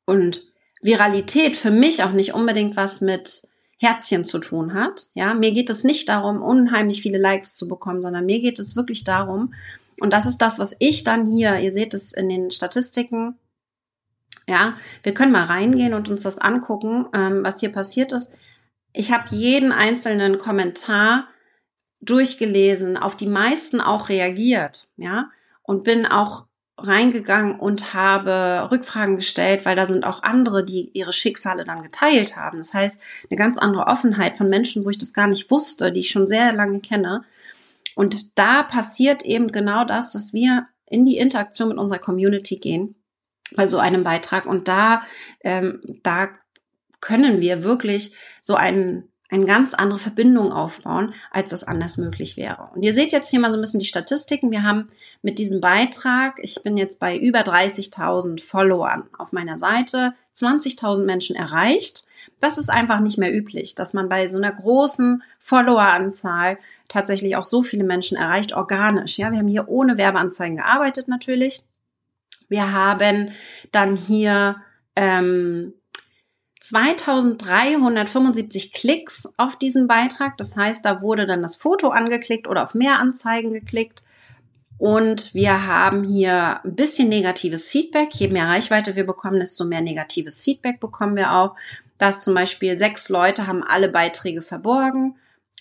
Und 0.06 0.44
Viralität 0.84 1.58
für 1.58 1.72
mich 1.72 2.04
auch 2.04 2.12
nicht 2.12 2.36
unbedingt 2.36 2.78
was 2.78 3.02
mit 3.02 3.48
Herzchen 3.80 4.26
zu 4.26 4.38
tun 4.38 4.76
hat. 4.76 5.08
Ja, 5.16 5.34
mir 5.34 5.54
geht 5.54 5.72
es 5.72 5.84
nicht 5.84 6.08
darum, 6.08 6.44
unheimlich 6.44 7.02
viele 7.02 7.18
Likes 7.18 7.56
zu 7.56 7.68
bekommen, 7.68 8.02
sondern 8.02 8.28
mir 8.28 8.40
geht 8.40 8.60
es 8.60 8.76
wirklich 8.76 9.06
darum, 9.06 9.56
und 10.02 10.14
das 10.14 10.28
ist 10.28 10.38
das, 10.38 10.60
was 10.60 10.76
ich 10.78 11.04
dann 11.04 11.26
hier, 11.26 11.58
ihr 11.58 11.74
seht 11.74 11.96
es 11.96 12.14
in 12.14 12.30
den 12.30 12.52
Statistiken, 12.52 13.40
ja, 14.48 14.76
wir 15.02 15.16
können 15.16 15.32
mal 15.32 15.46
reingehen 15.46 15.96
und 15.96 16.10
uns 16.10 16.22
das 16.22 16.38
angucken, 16.38 17.08
ähm, 17.14 17.44
was 17.44 17.60
hier 17.60 17.72
passiert 17.72 18.12
ist. 18.12 18.32
Ich 19.00 19.14
habe 19.14 19.34
jeden 19.34 19.72
einzelnen 19.72 20.40
Kommentar 20.40 21.30
durchgelesen, 22.02 22.98
auf 22.98 23.16
die 23.16 23.28
meisten 23.28 23.80
auch 23.80 24.10
reagiert, 24.10 24.90
ja, 24.98 25.30
und 25.64 25.86
bin 25.86 26.06
auch 26.06 26.48
reingegangen 26.78 27.58
und 27.58 27.94
habe 27.94 28.68
Rückfragen 28.70 29.16
gestellt, 29.16 29.64
weil 29.64 29.78
da 29.78 29.86
sind 29.86 30.06
auch 30.06 30.22
andere, 30.24 30.66
die 30.66 30.92
ihre 30.92 31.14
Schicksale 31.14 31.64
dann 31.64 31.82
geteilt 31.82 32.36
haben. 32.36 32.58
Das 32.58 32.74
heißt, 32.74 33.02
eine 33.30 33.38
ganz 33.38 33.58
andere 33.58 33.88
Offenheit 33.88 34.38
von 34.38 34.50
Menschen, 34.50 34.84
wo 34.84 34.90
ich 34.90 34.98
das 34.98 35.14
gar 35.14 35.28
nicht 35.28 35.50
wusste, 35.50 35.94
die 35.94 36.02
ich 36.02 36.10
schon 36.10 36.28
sehr 36.28 36.52
lange 36.52 36.82
kenne. 36.82 37.24
Und 37.96 38.38
da 38.38 38.64
passiert 38.64 39.24
eben 39.24 39.48
genau 39.48 39.86
das, 39.86 40.12
dass 40.12 40.34
wir 40.34 40.68
in 40.86 41.06
die 41.06 41.20
Interaktion 41.20 41.70
mit 41.70 41.78
unserer 41.78 42.00
Community 42.00 42.58
gehen 42.58 42.96
bei 43.56 43.66
so 43.66 43.78
einem 43.78 44.04
Beitrag. 44.04 44.46
Und 44.46 44.68
da, 44.68 45.04
ähm, 45.46 46.00
da 46.04 46.32
können 47.02 47.42
wir 47.42 47.64
wirklich 47.64 48.14
so 48.42 48.56
einen 48.56 49.10
eine 49.30 49.46
ganz 49.46 49.76
andere 49.76 50.00
Verbindung 50.00 50.52
aufbauen, 50.52 51.14
als 51.32 51.52
das 51.52 51.64
anders 51.64 51.98
möglich 51.98 52.36
wäre. 52.36 52.70
Und 52.74 52.82
ihr 52.82 52.96
seht 52.96 53.12
jetzt 53.12 53.30
hier 53.30 53.40
mal 53.40 53.52
so 53.52 53.58
ein 53.58 53.62
bisschen 53.62 53.80
die 53.80 53.86
Statistiken. 53.86 54.50
Wir 54.50 54.64
haben 54.64 54.88
mit 55.22 55.38
diesem 55.38 55.62
Beitrag, 55.62 56.40
ich 56.42 56.64
bin 56.64 56.78
jetzt 56.78 57.00
bei 57.00 57.16
über 57.16 57.42
30.000 57.42 58.44
Followern 58.44 59.08
auf 59.18 59.32
meiner 59.32 59.58
Seite, 59.58 60.14
20.000 60.36 61.06
Menschen 61.06 61.36
erreicht. 61.36 62.04
Das 62.40 62.58
ist 62.58 62.70
einfach 62.70 63.02
nicht 63.02 63.20
mehr 63.20 63.34
üblich, 63.34 63.76
dass 63.76 63.94
man 63.94 64.10
bei 64.10 64.26
so 64.26 64.40
einer 64.40 64.52
großen 64.52 65.22
Followeranzahl 65.38 66.58
tatsächlich 66.88 67.36
auch 67.36 67.44
so 67.44 67.62
viele 67.62 67.84
Menschen 67.84 68.18
erreicht, 68.18 68.54
organisch. 68.54 69.20
Ja, 69.20 69.32
wir 69.32 69.38
haben 69.38 69.48
hier 69.48 69.68
ohne 69.68 69.98
Werbeanzeigen 70.00 70.58
gearbeitet 70.58 71.08
natürlich. 71.08 71.62
Wir 72.48 72.74
haben 72.74 73.30
dann 73.72 73.96
hier 73.96 74.56
ähm, 74.96 75.74
2375 76.70 78.74
Klicks 78.74 79.28
auf 79.38 79.56
diesen 79.58 79.88
Beitrag. 79.88 80.38
Das 80.38 80.56
heißt, 80.56 80.86
da 80.86 81.02
wurde 81.02 81.26
dann 81.26 81.42
das 81.42 81.56
Foto 81.56 81.90
angeklickt 81.90 82.48
oder 82.48 82.62
auf 82.64 82.76
mehr 82.76 83.00
Anzeigen 83.00 83.54
geklickt. 83.54 84.04
Und 84.78 85.34
wir 85.34 85.68
haben 85.68 86.04
hier 86.04 86.64
ein 86.64 86.76
bisschen 86.76 87.10
negatives 87.10 87.70
Feedback. 87.70 88.14
Je 88.14 88.30
mehr 88.30 88.48
Reichweite 88.48 88.96
wir 88.96 89.06
bekommen, 89.06 89.40
desto 89.40 89.66
mehr 89.66 89.82
negatives 89.82 90.44
Feedback 90.44 90.80
bekommen 90.80 91.16
wir 91.16 91.34
auch. 91.34 91.56
Dass 91.98 92.24
zum 92.24 92.34
Beispiel 92.34 92.78
sechs 92.78 93.10
Leute 93.10 93.48
haben 93.48 93.64
alle 93.64 93.90
Beiträge 93.90 94.42
verborgen 94.42 95.16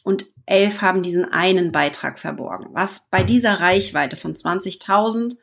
und 0.05 0.27
elf 0.47 0.83
haben 0.83 1.03
diesen 1.03 1.25
einen 1.25 1.73
Beitrag 1.73 2.19
verborgen. 2.19 2.69
Was 2.73 3.07
bei 3.11 3.25
dieser 3.25 3.61
Reichweite 3.61 4.17
von 4.17 4.35
20.000 4.35 5.37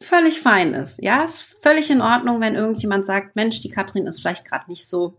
völlig 0.00 0.40
fein 0.40 0.74
ist. 0.74 1.02
Ja, 1.02 1.22
ist 1.22 1.42
völlig 1.60 1.90
in 1.90 2.00
Ordnung, 2.00 2.40
wenn 2.40 2.54
irgendjemand 2.54 3.04
sagt, 3.04 3.36
Mensch, 3.36 3.60
die 3.60 3.70
Katrin 3.70 4.06
ist 4.06 4.20
vielleicht 4.20 4.46
gerade 4.46 4.68
nicht 4.68 4.88
so 4.88 5.14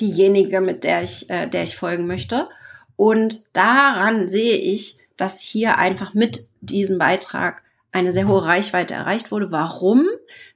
diejenige, 0.00 0.60
mit 0.60 0.84
der 0.84 1.02
ich, 1.02 1.28
äh, 1.30 1.48
der 1.48 1.64
ich 1.64 1.76
folgen 1.76 2.06
möchte. 2.06 2.48
Und 2.96 3.56
daran 3.56 4.28
sehe 4.28 4.56
ich, 4.56 4.98
dass 5.16 5.40
hier 5.40 5.78
einfach 5.78 6.14
mit 6.14 6.48
diesem 6.60 6.98
Beitrag 6.98 7.62
eine 7.92 8.12
sehr 8.12 8.26
hohe 8.26 8.44
Reichweite 8.44 8.94
erreicht 8.94 9.30
wurde. 9.30 9.52
Warum? 9.52 10.06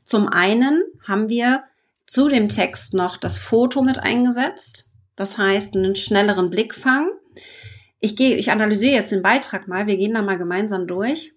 Zum 0.02 0.28
einen 0.28 0.82
haben 1.06 1.28
wir 1.28 1.62
zu 2.06 2.28
dem 2.28 2.48
Text 2.48 2.94
noch 2.94 3.16
das 3.16 3.38
Foto 3.38 3.82
mit 3.82 3.98
eingesetzt. 3.98 4.90
Das 5.14 5.38
heißt, 5.38 5.76
einen 5.76 5.94
schnelleren 5.94 6.50
Blickfang. 6.50 7.10
Ich 8.00 8.16
gehe, 8.16 8.36
ich 8.36 8.50
analysiere 8.50 8.94
jetzt 8.94 9.12
den 9.12 9.22
Beitrag 9.22 9.68
mal. 9.68 9.86
Wir 9.86 9.96
gehen 9.96 10.14
da 10.14 10.22
mal 10.22 10.38
gemeinsam 10.38 10.86
durch. 10.86 11.34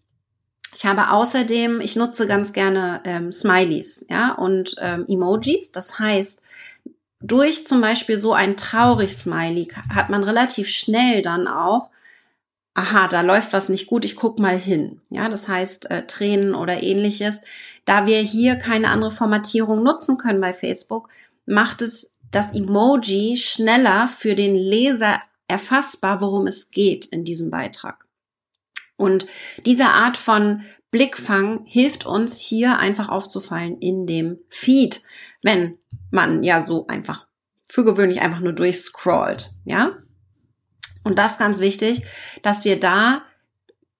Ich 0.73 0.85
habe 0.85 1.11
außerdem, 1.11 1.81
ich 1.81 1.95
nutze 1.95 2.27
ganz 2.27 2.53
gerne 2.53 3.01
ähm, 3.03 3.31
Smileys, 3.31 4.05
ja, 4.09 4.33
und 4.33 4.75
ähm, 4.79 5.05
Emojis. 5.07 5.71
Das 5.71 5.99
heißt, 5.99 6.41
durch 7.21 7.67
zum 7.67 7.81
Beispiel 7.81 8.17
so 8.17 8.33
ein 8.33 8.57
traurig 8.57 9.15
Smiley 9.15 9.67
hat 9.93 10.09
man 10.09 10.23
relativ 10.23 10.69
schnell 10.69 11.21
dann 11.21 11.47
auch, 11.47 11.89
aha, 12.73 13.07
da 13.07 13.21
läuft 13.21 13.53
was 13.53 13.69
nicht 13.69 13.87
gut, 13.87 14.05
ich 14.05 14.15
guck 14.15 14.39
mal 14.39 14.57
hin. 14.57 15.01
Ja, 15.09 15.29
das 15.29 15.47
heißt 15.47 15.91
äh, 15.91 16.07
Tränen 16.07 16.55
oder 16.55 16.81
ähnliches. 16.81 17.41
Da 17.85 18.05
wir 18.05 18.19
hier 18.19 18.55
keine 18.55 18.89
andere 18.89 19.11
Formatierung 19.11 19.83
nutzen 19.83 20.17
können 20.17 20.41
bei 20.41 20.53
Facebook, 20.53 21.09
macht 21.45 21.81
es 21.81 22.11
das 22.31 22.53
Emoji 22.53 23.35
schneller 23.37 24.07
für 24.07 24.35
den 24.35 24.55
Leser 24.55 25.19
erfassbar, 25.47 26.21
worum 26.21 26.47
es 26.47 26.71
geht 26.71 27.05
in 27.07 27.25
diesem 27.25 27.51
Beitrag. 27.51 28.05
Und 29.01 29.25
diese 29.65 29.85
Art 29.85 30.15
von 30.15 30.61
Blickfang 30.91 31.65
hilft 31.65 32.05
uns 32.05 32.39
hier 32.39 32.77
einfach 32.77 33.09
aufzufallen 33.09 33.79
in 33.79 34.05
dem 34.05 34.37
Feed, 34.47 35.01
wenn 35.41 35.77
man 36.11 36.43
ja 36.43 36.61
so 36.61 36.85
einfach 36.87 37.25
für 37.65 37.83
gewöhnlich 37.83 38.21
einfach 38.21 38.41
nur 38.41 38.53
durchscrollt, 38.53 39.51
ja? 39.65 39.97
Und 41.03 41.17
das 41.17 41.39
ganz 41.39 41.59
wichtig, 41.59 42.03
dass 42.43 42.63
wir 42.63 42.79
da 42.79 43.23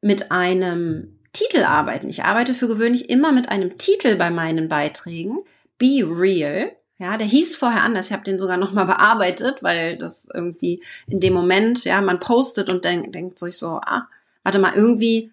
mit 0.01 0.31
einem 0.31 1.17
Titel 1.34 1.63
arbeiten. 1.63 2.10
Ich 2.10 2.24
arbeite 2.24 2.53
für 2.53 2.67
gewöhnlich 2.67 3.10
immer 3.10 3.31
mit 3.31 3.50
einem 3.50 3.77
Titel 3.77 4.15
bei 4.17 4.29
meinen 4.29 4.67
Beiträgen. 4.67 5.38
Be 5.77 6.03
real. 6.05 6.74
Ja, 7.00 7.17
der 7.17 7.25
hieß 7.25 7.55
vorher 7.55 7.81
anders. 7.81 8.08
Ich 8.08 8.13
habe 8.13 8.24
den 8.24 8.38
sogar 8.38 8.58
nochmal 8.58 8.86
bearbeitet, 8.86 9.63
weil 9.63 9.98
das 9.98 10.29
irgendwie 10.31 10.84
in 11.08 11.20
dem 11.20 11.34
Moment, 11.34 11.84
ja, 11.86 12.01
man 12.01 12.20
postet 12.20 12.70
und 12.70 12.86
denk, 12.86 13.12
denkt 13.13 13.39
sich 13.39 13.58
so, 13.58 13.79
ah, 13.84 14.08
warte 14.43 14.60
mal, 14.60 14.74
irgendwie 14.74 15.31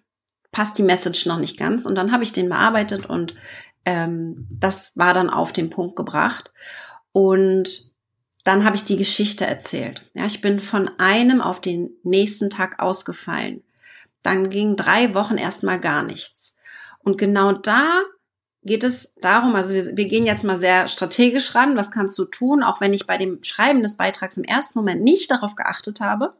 passt 0.51 0.77
die 0.77 0.83
Message 0.83 1.25
noch 1.25 1.39
nicht 1.39 1.57
ganz. 1.57 1.85
Und 1.85 1.95
dann 1.95 2.11
habe 2.11 2.23
ich 2.23 2.33
den 2.33 2.49
bearbeitet 2.49 3.05
und 3.05 3.35
ähm, 3.85 4.47
das 4.51 4.95
war 4.95 5.13
dann 5.13 5.29
auf 5.29 5.53
den 5.53 5.69
Punkt 5.69 5.95
gebracht. 5.95 6.51
Und 7.11 7.93
dann 8.43 8.65
habe 8.65 8.75
ich 8.75 8.85
die 8.85 8.97
Geschichte 8.97 9.45
erzählt. 9.45 10.09
Ja, 10.13 10.25
ich 10.25 10.41
bin 10.41 10.59
von 10.59 10.89
einem 10.97 11.41
auf 11.41 11.61
den 11.61 11.91
nächsten 12.03 12.49
Tag 12.49 12.81
ausgefallen. 12.81 13.63
Dann 14.23 14.49
ging 14.49 14.75
drei 14.75 15.13
Wochen 15.13 15.37
erstmal 15.37 15.79
gar 15.79 16.03
nichts. 16.03 16.55
Und 16.99 17.17
genau 17.17 17.53
da 17.53 18.01
geht 18.63 18.83
es 18.83 19.15
darum, 19.15 19.55
also 19.55 19.73
wir, 19.73 19.95
wir 19.95 20.07
gehen 20.07 20.25
jetzt 20.25 20.43
mal 20.43 20.57
sehr 20.57 20.87
strategisch 20.87 21.55
ran. 21.55 21.77
Was 21.77 21.91
kannst 21.91 22.17
du 22.19 22.25
tun, 22.25 22.63
auch 22.63 22.81
wenn 22.81 22.93
ich 22.93 23.07
bei 23.07 23.17
dem 23.17 23.43
Schreiben 23.43 23.81
des 23.81 23.97
Beitrags 23.97 24.37
im 24.37 24.43
ersten 24.43 24.77
Moment 24.77 25.01
nicht 25.01 25.31
darauf 25.31 25.55
geachtet 25.55 26.01
habe? 26.01 26.35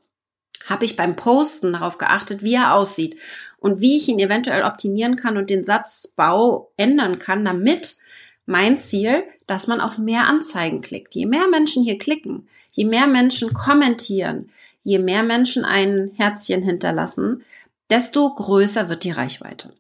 Habe 0.70 0.86
ich 0.86 0.96
beim 0.96 1.16
Posten 1.16 1.74
darauf 1.74 1.98
geachtet, 1.98 2.44
wie 2.44 2.54
er 2.54 2.76
aussieht 2.76 3.18
und 3.58 3.82
wie 3.82 3.98
ich 3.98 4.08
ihn 4.08 4.20
eventuell 4.20 4.64
optimieren 4.64 5.16
kann 5.16 5.38
und 5.38 5.50
den 5.50 5.64
Satzbau 5.64 6.72
ändern 6.78 7.20
kann, 7.20 7.44
damit 7.44 7.98
mein 8.46 8.78
Ziel, 8.78 9.24
dass 9.48 9.68
man 9.68 9.82
auf 9.82 9.98
mehr 9.98 10.28
Anzeigen 10.28 10.82
klickt. 10.82 11.16
Je 11.16 11.26
mehr 11.26 11.48
Menschen 11.50 11.84
hier 11.84 11.98
klicken, 11.98 12.48
je 12.72 12.86
mehr 12.86 13.08
Menschen 13.08 13.54
kommentieren, 13.54 14.50
je 14.84 15.00
mehr 15.00 15.24
Menschen 15.24 15.66
ein 15.66 16.12
Herzchen 16.16 16.62
hinterlassen, 16.62 17.44
desto 17.90 18.34
größer 18.34 18.90
wird 18.90 19.04
die 19.04 19.12
Reichweite. 19.12 19.74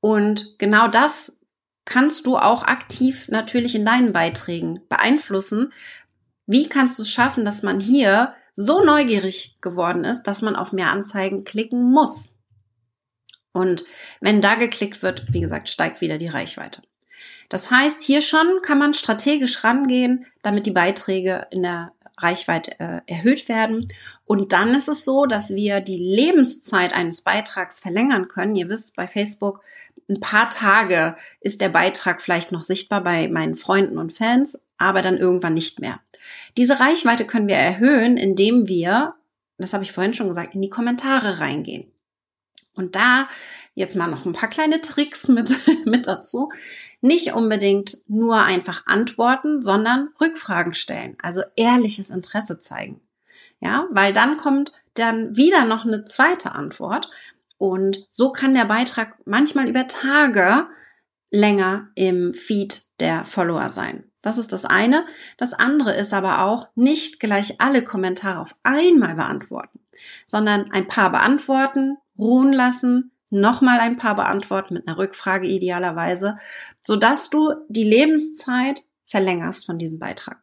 Und 0.00 0.58
genau 0.58 0.88
das 0.88 1.40
kannst 1.84 2.26
du 2.26 2.36
auch 2.36 2.64
aktiv 2.64 3.28
natürlich 3.28 3.74
in 3.74 3.84
deinen 3.84 4.12
Beiträgen 4.12 4.80
beeinflussen. 4.88 5.72
Wie 6.46 6.68
kannst 6.68 6.98
du 6.98 7.02
es 7.02 7.10
schaffen, 7.10 7.44
dass 7.44 7.62
man 7.62 7.80
hier 7.80 8.34
so 8.60 8.82
neugierig 8.82 9.56
geworden 9.60 10.02
ist, 10.02 10.24
dass 10.24 10.42
man 10.42 10.56
auf 10.56 10.72
mehr 10.72 10.90
Anzeigen 10.90 11.44
klicken 11.44 11.92
muss. 11.92 12.34
Und 13.52 13.84
wenn 14.20 14.40
da 14.40 14.56
geklickt 14.56 15.02
wird, 15.02 15.32
wie 15.32 15.40
gesagt, 15.40 15.68
steigt 15.68 16.00
wieder 16.00 16.18
die 16.18 16.26
Reichweite. 16.26 16.82
Das 17.48 17.70
heißt, 17.70 18.02
hier 18.02 18.20
schon 18.20 18.60
kann 18.62 18.78
man 18.78 18.94
strategisch 18.94 19.62
rangehen, 19.62 20.26
damit 20.42 20.66
die 20.66 20.72
Beiträge 20.72 21.46
in 21.52 21.62
der 21.62 21.92
Reichweite 22.18 22.78
äh, 22.80 23.00
erhöht 23.06 23.48
werden. 23.48 23.88
Und 24.24 24.52
dann 24.52 24.74
ist 24.74 24.88
es 24.88 25.04
so, 25.04 25.26
dass 25.26 25.54
wir 25.54 25.80
die 25.80 25.96
Lebenszeit 25.96 26.92
eines 26.92 27.22
Beitrags 27.22 27.78
verlängern 27.78 28.26
können. 28.26 28.56
Ihr 28.56 28.68
wisst, 28.68 28.96
bei 28.96 29.06
Facebook 29.06 29.62
ein 30.10 30.18
paar 30.18 30.50
Tage 30.50 31.16
ist 31.40 31.60
der 31.60 31.68
Beitrag 31.68 32.20
vielleicht 32.20 32.50
noch 32.50 32.62
sichtbar 32.62 33.04
bei 33.04 33.28
meinen 33.28 33.54
Freunden 33.54 33.98
und 33.98 34.12
Fans, 34.12 34.60
aber 34.78 35.00
dann 35.00 35.16
irgendwann 35.16 35.54
nicht 35.54 35.78
mehr. 35.80 36.00
Diese 36.56 36.80
Reichweite 36.80 37.24
können 37.24 37.48
wir 37.48 37.56
erhöhen, 37.56 38.16
indem 38.16 38.68
wir, 38.68 39.14
das 39.58 39.72
habe 39.72 39.84
ich 39.84 39.92
vorhin 39.92 40.14
schon 40.14 40.28
gesagt, 40.28 40.54
in 40.54 40.62
die 40.62 40.70
Kommentare 40.70 41.40
reingehen. 41.40 41.90
Und 42.74 42.94
da 42.96 43.28
jetzt 43.78 43.94
mal 43.94 44.08
noch 44.08 44.26
ein 44.26 44.32
paar 44.32 44.50
kleine 44.50 44.80
Tricks 44.80 45.28
mit, 45.28 45.56
mit 45.86 46.06
dazu. 46.06 46.50
Nicht 47.00 47.32
unbedingt 47.32 47.98
nur 48.08 48.42
einfach 48.42 48.82
antworten, 48.86 49.62
sondern 49.62 50.10
Rückfragen 50.20 50.74
stellen, 50.74 51.16
also 51.22 51.42
ehrliches 51.56 52.10
Interesse 52.10 52.58
zeigen. 52.58 53.00
Ja, 53.60 53.86
weil 53.90 54.12
dann 54.12 54.36
kommt 54.36 54.72
dann 54.94 55.36
wieder 55.36 55.64
noch 55.64 55.84
eine 55.84 56.04
zweite 56.04 56.52
Antwort 56.52 57.08
und 57.56 58.06
so 58.10 58.30
kann 58.30 58.54
der 58.54 58.64
Beitrag 58.64 59.14
manchmal 59.24 59.68
über 59.68 59.86
Tage 59.86 60.66
länger 61.30 61.88
im 61.94 62.34
Feed 62.34 62.82
der 63.00 63.24
Follower 63.24 63.68
sein. 63.68 64.07
Das 64.22 64.38
ist 64.38 64.52
das 64.52 64.64
eine. 64.64 65.06
Das 65.36 65.54
andere 65.54 65.94
ist 65.94 66.12
aber 66.12 66.42
auch 66.42 66.68
nicht 66.74 67.20
gleich 67.20 67.60
alle 67.60 67.82
Kommentare 67.82 68.40
auf 68.40 68.56
einmal 68.62 69.14
beantworten, 69.14 69.80
sondern 70.26 70.72
ein 70.72 70.88
paar 70.88 71.10
beantworten, 71.10 71.96
ruhen 72.18 72.52
lassen, 72.52 73.12
nochmal 73.30 73.78
ein 73.80 73.96
paar 73.96 74.14
beantworten 74.14 74.74
mit 74.74 74.88
einer 74.88 74.98
Rückfrage 74.98 75.46
idealerweise, 75.46 76.38
sodass 76.80 77.30
du 77.30 77.54
die 77.68 77.84
Lebenszeit 77.84 78.82
verlängerst 79.06 79.66
von 79.66 79.78
diesem 79.78 79.98
Beitrag. 79.98 80.42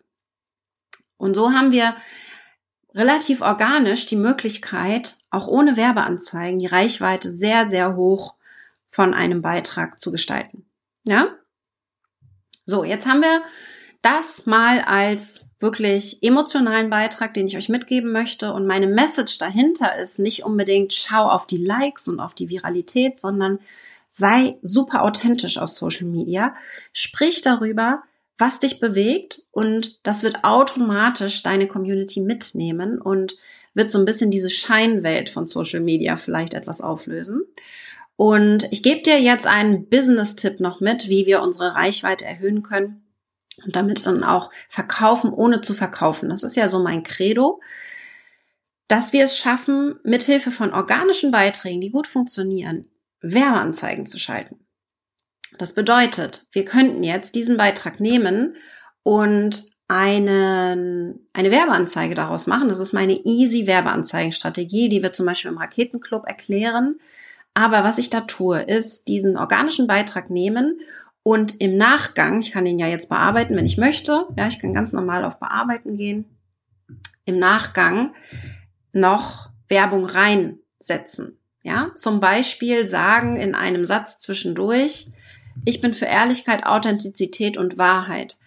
Und 1.17 1.34
so 1.34 1.51
haben 1.51 1.72
wir 1.72 1.96
relativ 2.94 3.41
organisch 3.41 4.05
die 4.05 4.15
Möglichkeit, 4.15 5.17
auch 5.29 5.48
ohne 5.48 5.75
Werbeanzeigen, 5.75 6.60
die 6.60 6.65
Reichweite 6.65 7.29
sehr, 7.29 7.70
sehr 7.70 7.96
hoch 7.96 8.36
von 8.88 9.13
einem 9.13 9.41
Beitrag 9.41 10.00
zu 10.00 10.12
gestalten. 10.12 10.65
Ja? 11.03 11.36
So, 12.65 12.84
jetzt 12.84 13.05
haben 13.05 13.22
wir 13.22 13.41
das 14.01 14.45
mal 14.45 14.81
als 14.81 15.50
wirklich 15.60 16.22
emotionalen 16.22 16.89
Beitrag, 16.89 17.34
den 17.34 17.48
ich 17.48 17.57
euch 17.57 17.69
mitgeben 17.69 18.12
möchte. 18.12 18.53
Und 18.53 18.67
meine 18.67 18.88
Message 18.88 19.39
dahinter 19.39 19.95
ist 19.98 20.19
nicht 20.19 20.43
unbedingt 20.43 20.93
schau 20.93 21.27
auf 21.27 21.48
die 21.48 21.63
Likes 21.63 22.07
und 22.07 22.19
auf 22.19 22.36
die 22.36 22.50
Viralität, 22.50 23.19
sondern 23.19 23.60
sei 24.07 24.57
super 24.62 25.03
authentisch 25.03 25.57
auf 25.57 25.69
Social 25.69 26.05
Media. 26.05 26.55
Sprich 26.93 27.41
darüber, 27.41 28.03
was 28.38 28.60
dich 28.60 28.79
bewegt 28.79 29.41
und 29.51 30.00
das 30.03 30.24
wird 30.24 30.43
automatisch 30.43 31.41
deine 31.41 31.67
Community 31.67 32.22
mitnehmen 32.22 33.01
und 33.01 33.38
wird 33.74 33.91
so 33.91 33.98
ein 33.98 34.05
bisschen 34.05 34.29
diese 34.29 34.50
Scheinwelt 34.50 35.29
von 35.29 35.48
Social 35.48 35.79
Media 35.79 36.15
vielleicht 36.15 36.53
etwas 36.53 36.81
auflösen. 36.81 37.41
Und 38.15 38.67
ich 38.72 38.81
gebe 38.81 39.01
dir 39.01 39.19
jetzt 39.19 39.45
einen 39.45 39.89
Business-Tipp 39.89 40.60
noch 40.60 40.79
mit, 40.79 41.10
wie 41.10 41.25
wir 41.25 41.41
unsere 41.41 41.75
Reichweite 41.75 42.25
erhöhen 42.25 42.62
können 42.62 43.05
und 43.63 43.75
damit 43.75 44.05
dann 44.05 44.24
auch 44.24 44.51
verkaufen, 44.69 45.31
ohne 45.31 45.62
zu 45.62 45.74
verkaufen. 45.74 46.29
Das 46.29 46.43
ist 46.43 46.55
ja 46.55 46.67
so 46.67 46.81
mein 46.81 47.03
Credo, 47.03 47.62
dass 48.88 49.13
wir 49.13 49.24
es 49.24 49.38
schaffen, 49.38 49.95
mithilfe 50.03 50.51
von 50.51 50.74
organischen 50.74 51.31
Beiträgen, 51.31 51.81
die 51.81 51.91
gut 51.91 52.07
funktionieren, 52.07 52.89
Werbeanzeigen 53.22 54.05
zu 54.05 54.19
schalten. 54.19 54.65
Das 55.57 55.74
bedeutet, 55.74 56.48
wir 56.51 56.65
könnten 56.65 57.03
jetzt 57.03 57.36
diesen 57.36 57.57
Beitrag 57.57 58.00
nehmen 58.00 58.55
und 59.03 59.72
einen, 59.88 61.27
eine 61.34 61.51
Werbeanzeige 61.51 62.15
daraus 62.15 62.48
machen. 62.48 62.69
Das 62.69 62.79
ist 62.79 62.93
meine 62.93 63.13
easy 63.25 63.67
Werbeanzeigenstrategie, 63.67 64.89
die 64.89 65.03
wir 65.03 65.13
zum 65.13 65.25
Beispiel 65.25 65.51
im 65.51 65.57
Raketenclub 65.57 66.25
erklären. 66.27 66.98
Aber 67.56 67.84
was 67.84 67.98
ich 67.98 68.12
da 68.12 68.22
tue, 68.22 68.62
ist 68.62 69.08
diesen 69.08 69.38
organischen 69.38 69.88
Beitrag 69.88 70.30
nehmen 70.30 70.78
und 71.24 71.60
im 71.60 71.78
Nachgang, 71.78 72.42
ich 72.42 72.52
kann 72.52 72.66
den 72.66 72.78
ja 72.78 72.86
jetzt 72.86 73.10
bearbeiten, 73.10 73.56
wenn 73.56 73.66
ich 73.66 73.78
möchte. 73.78 74.28
Ja, 74.38 74.46
ich 74.46 74.60
kann 74.60 74.74
ganz 74.74 74.94
normal 74.94 75.24
auf 75.26 75.40
Bearbeiten 75.40 75.98
gehen. 75.98 76.26
Im 77.26 77.40
Nachgang 77.40 78.14
noch 78.92 79.50
Werbung 79.68 80.06
reinsetzen. 80.06 81.40
Ja, 81.64 81.92
zum 81.96 82.20
Beispiel 82.20 82.86
sagen 82.86 83.38
in 83.38 83.56
einem 83.56 83.86
Satz 83.86 84.20
zwischendurch, 84.20 85.08
ich 85.64 85.82
bin 85.82 85.96
für 85.96 86.06
Ehrlichkeit, 86.06 86.66
Authentizität 86.66 87.58
und 87.58 87.80
Wahrheit. 87.80 88.38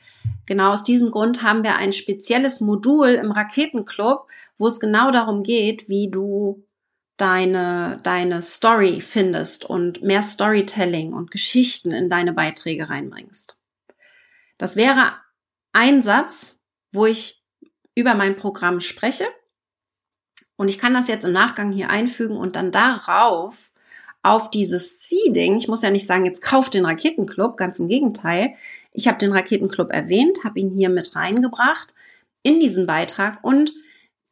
Genau 0.47 0.73
aus 0.73 0.85
diesem 0.85 1.11
Grund 1.11 1.43
haben 1.43 1.65
wir 1.65 1.77
ein 1.77 1.93
spezielles 1.93 2.61
Modul 2.61 3.09
im 3.09 3.33
Raketenclub, 3.33 4.27
wo 4.59 4.67
es 4.67 4.79
genau 4.79 5.11
darum 5.11 5.43
geht, 5.43 5.89
wie 5.89 6.11
du 6.11 6.63
deine, 7.19 8.01
deine 8.03 8.41
Story 8.41 9.01
findest 9.01 9.65
und 9.65 10.03
mehr 10.03 10.23
Storytelling 10.23 11.13
und 11.13 11.31
Geschichten 11.31 11.91
in 11.91 12.09
deine 12.09 12.33
Beiträge 12.33 12.89
reinbringst. 12.89 13.61
Das 14.57 14.77
wäre 14.77 15.13
ein 15.73 16.01
Satz, 16.03 16.61
wo 16.93 17.07
ich 17.07 17.45
über 17.95 18.15
mein 18.15 18.37
Programm 18.37 18.81
spreche. 18.81 19.27
Und 20.57 20.69
ich 20.69 20.79
kann 20.79 20.95
das 20.95 21.09
jetzt 21.09 21.25
im 21.25 21.33
Nachgang 21.33 21.73
hier 21.73 21.91
einfügen 21.91 22.37
und 22.37 22.57
dann 22.57 22.73
darauf 22.73 23.71
auf 24.23 24.51
dieses 24.51 25.09
Seeding, 25.09 25.57
ich 25.57 25.69
muss 25.69 25.83
ja 25.83 25.91
nicht 25.91 26.07
sagen, 26.07 26.25
jetzt 26.25 26.43
kauft 26.43 26.75
den 26.75 26.85
Raketenclub, 26.85 27.57
ganz 27.57 27.79
im 27.79 27.89
Gegenteil. 27.89 28.55
Ich 28.93 29.07
habe 29.07 29.19
den 29.19 29.33
Raketenclub 29.33 29.93
erwähnt, 29.93 30.45
habe 30.45 30.59
ihn 30.59 30.71
hier 30.71 30.89
mit 30.89 31.15
reingebracht 31.15 31.95
in 32.43 32.61
diesen 32.61 32.87
Beitrag 32.87 33.43
und 33.43 33.73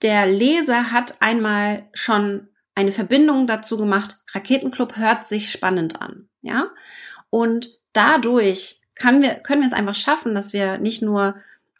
der 0.03 0.27
Leser 0.27 0.90
hat 0.90 1.22
einmal 1.22 1.88
schon 1.92 2.49
eine 2.77 2.93
Verbindung 2.93 3.47
dazu 3.49 3.77
gemacht, 3.77 4.23
Raketenclub 4.33 4.97
hört 4.97 5.27
sich 5.27 5.51
spannend 5.51 6.01
an, 6.01 6.29
ja? 6.43 6.69
Und 7.31 7.81
dadurch 7.93 8.83
kann 8.95 9.23
wir, 9.23 9.35
können 9.35 9.62
wir 9.62 9.67
es 9.67 9.73
einfach 9.73 9.95
schaffen, 9.95 10.35
dass 10.35 10.53
wir 10.53 10.79
nicht 10.79 11.03
nur 11.03 11.35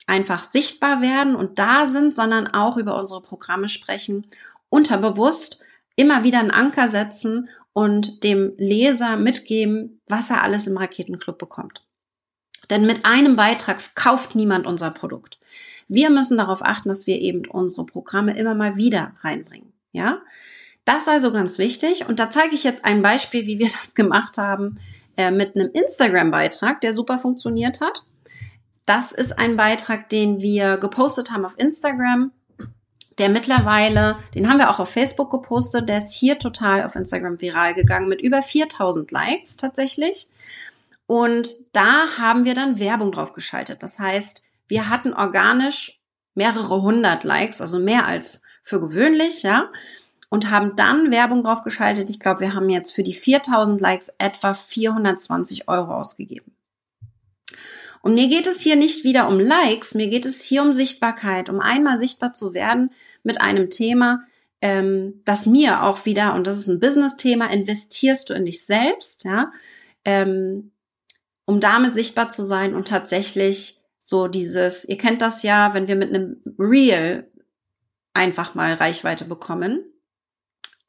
einfach 0.07 0.45
sichtbar 0.45 1.01
werden 1.03 1.37
und 1.37 1.59
da 1.59 1.87
sind, 1.87 2.15
sondern 2.15 2.47
auch 2.47 2.77
über 2.77 2.97
unsere 2.97 3.23
Programme 3.23 3.69
sprechen, 3.69 4.27
unterbewusst 4.69 5.61
immer 5.97 6.25
wieder 6.25 6.41
einen 6.41 6.51
Anker 6.51 6.89
setzen 6.89 7.49
und 7.73 8.25
dem 8.25 8.55
Leser 8.57 9.17
mitgeben, 9.17 10.01
was 10.09 10.31
er 10.31 10.43
alles 10.43 10.67
im 10.67 10.77
Raketenclub 10.77 11.39
bekommt. 11.39 11.85
Denn 12.71 12.87
mit 12.87 13.05
einem 13.05 13.37
Beitrag 13.37 13.95
kauft 13.95 14.35
niemand 14.35 14.67
unser 14.67 14.91
Produkt. 14.91 15.39
Wir 15.89 16.11
müssen 16.11 16.39
darauf 16.39 16.65
achten, 16.65 16.89
dass 16.89 17.07
wir 17.07 17.21
eben 17.21 17.47
unsere 17.47 17.85
Programme 17.85 18.37
immer 18.37 18.55
mal 18.55 18.77
wieder 18.77 19.15
reinbringen. 19.21 19.73
Ja, 19.93 20.23
das 20.87 21.03
ist 21.03 21.09
also 21.09 21.33
ganz 21.33 21.59
wichtig. 21.59 22.09
Und 22.09 22.19
da 22.19 22.31
zeige 22.31 22.55
ich 22.55 22.65
jetzt 22.65 22.87
ein 22.87 23.03
Beispiel, 23.03 23.47
wie 23.47 23.59
wir 23.59 23.69
das 23.81 23.95
gemacht 23.95 24.39
haben 24.39 24.79
äh, 25.19 25.31
mit 25.31 25.55
einem 25.55 25.71
Instagram-Beitrag, 25.71 26.81
der 26.81 26.95
super 26.95 27.19
funktioniert 27.19 27.83
hat. 27.83 28.05
Das 28.87 29.13
ist 29.13 29.39
ein 29.39 29.57
Beitrag, 29.57 30.09
den 30.09 30.41
wir 30.41 30.79
gepostet 30.79 31.31
haben 31.31 31.45
auf 31.45 31.59
Instagram 31.59 32.31
der 33.19 33.31
mittlerweile, 33.31 34.19
den 34.35 34.49
haben 34.49 34.59
wir 34.59 34.69
auch 34.69 34.79
auf 34.79 34.91
Facebook 34.91 35.31
gepostet, 35.31 35.89
der 35.89 35.97
ist 35.97 36.13
hier 36.13 36.39
total 36.39 36.85
auf 36.85 36.97
Instagram 36.97 37.41
viral 37.41 37.75
gegangen 37.75 38.09
mit 38.09 38.21
über 38.21 38.43
4000 38.43 39.11
Likes 39.11 39.57
tatsächlich. 39.57 40.29
Und 41.07 41.55
da 41.73 42.19
haben 42.19 42.45
wir 42.45 42.55
dann 42.55 42.79
Werbung 42.79 43.13
drauf 43.13 43.33
geschaltet. 43.33 43.83
Das 43.83 43.99
heißt, 43.99 44.43
wir 44.69 44.91
hatten 44.91 45.15
organisch 45.15 46.01
mehrere 46.35 46.83
hundert 46.83 47.25
Likes, 47.25 47.61
also 47.61 47.79
mehr 47.79 48.07
als 48.07 48.43
für 48.63 48.81
gewöhnlich, 48.81 49.43
ja, 49.43 49.71
und 50.29 50.51
haben 50.51 50.75
dann 50.77 51.11
Werbung 51.11 51.43
drauf 51.43 51.63
geschaltet. 51.63 52.11
Ich 52.11 52.21
glaube, 52.21 52.41
wir 52.41 52.55
haben 52.55 52.69
jetzt 52.69 52.93
für 52.93 53.03
die 53.03 53.13
4000 53.13 53.81
Likes 53.81 54.13
etwa 54.19 54.55
420 54.55 55.69
Euro 55.69 55.95
ausgegeben. 55.95 56.57
Und 58.03 58.15
mir 58.15 58.29
geht 58.29 58.47
es 58.47 58.61
hier 58.61 58.77
nicht 58.77 59.05
wieder 59.05 59.29
um 59.29 59.41
Likes, 59.41 59.95
mir 59.95 60.09
geht 60.09 60.27
es 60.27 60.43
hier 60.45 60.63
um 60.63 60.73
Sichtbarkeit, 60.73 61.49
um 61.49 61.61
einmal 61.61 61.99
sichtbar 61.99 62.35
zu 62.35 62.55
werden 62.55 62.91
mit 63.25 63.41
einem 63.41 63.69
Thema, 63.71 64.23
ähm, 64.61 65.23
das 65.25 65.47
mir 65.47 65.83
auch 65.83 66.07
wieder, 66.07 66.35
und 66.35 66.47
das 66.47 66.59
ist 66.59 66.69
ein 66.69 66.81
Business-Thema, 66.81 67.51
investierst 67.51 68.31
du 68.31 68.35
in 68.35 68.47
dich 68.47 68.65
selbst, 68.65 69.25
ja, 69.25 69.51
ähm, 70.05 70.71
um 71.47 71.59
damit 71.61 71.95
sichtbar 71.95 72.29
zu 72.29 72.45
sein 72.45 72.75
und 72.75 72.89
tatsächlich 72.89 73.81
so 74.01 74.29
dieses, 74.29 74.85
ihr 74.85 74.99
kennt 74.99 75.21
das 75.21 75.43
ja, 75.43 75.75
wenn 75.75 75.89
wir 75.89 75.97
mit 75.97 76.11
einem 76.11 76.43
Real 76.59 77.27
einfach 78.15 78.55
mal 78.55 78.75
Reichweite 78.75 79.25
bekommen, 79.25 79.85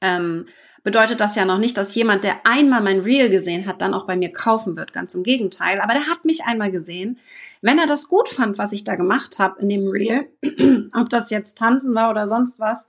ähm, 0.01 0.45
bedeutet 0.83 1.19
das 1.19 1.35
ja 1.35 1.45
noch 1.45 1.57
nicht, 1.57 1.77
dass 1.77 1.95
jemand, 1.95 2.23
der 2.23 2.45
einmal 2.45 2.81
mein 2.81 2.99
Reel 2.99 3.29
gesehen 3.29 3.65
hat, 3.65 3.81
dann 3.81 3.93
auch 3.93 4.05
bei 4.05 4.15
mir 4.15 4.31
kaufen 4.31 4.77
wird. 4.77 4.93
Ganz 4.93 5.13
im 5.15 5.23
Gegenteil. 5.23 5.81
Aber 5.81 5.93
der 5.93 6.07
hat 6.07 6.23
mich 6.23 6.45
einmal 6.45 6.71
gesehen. 6.71 7.19
Wenn 7.61 7.79
er 7.79 7.87
das 7.87 8.07
gut 8.07 8.29
fand, 8.29 8.57
was 8.57 8.71
ich 8.71 8.83
da 8.83 8.95
gemacht 8.95 9.39
habe 9.39 9.61
in 9.61 9.69
dem 9.69 9.87
Reel, 9.89 10.29
ob 10.93 11.09
das 11.09 11.29
jetzt 11.29 11.57
tanzen 11.57 11.93
war 11.93 12.09
oder 12.09 12.27
sonst 12.27 12.59
was, 12.59 12.87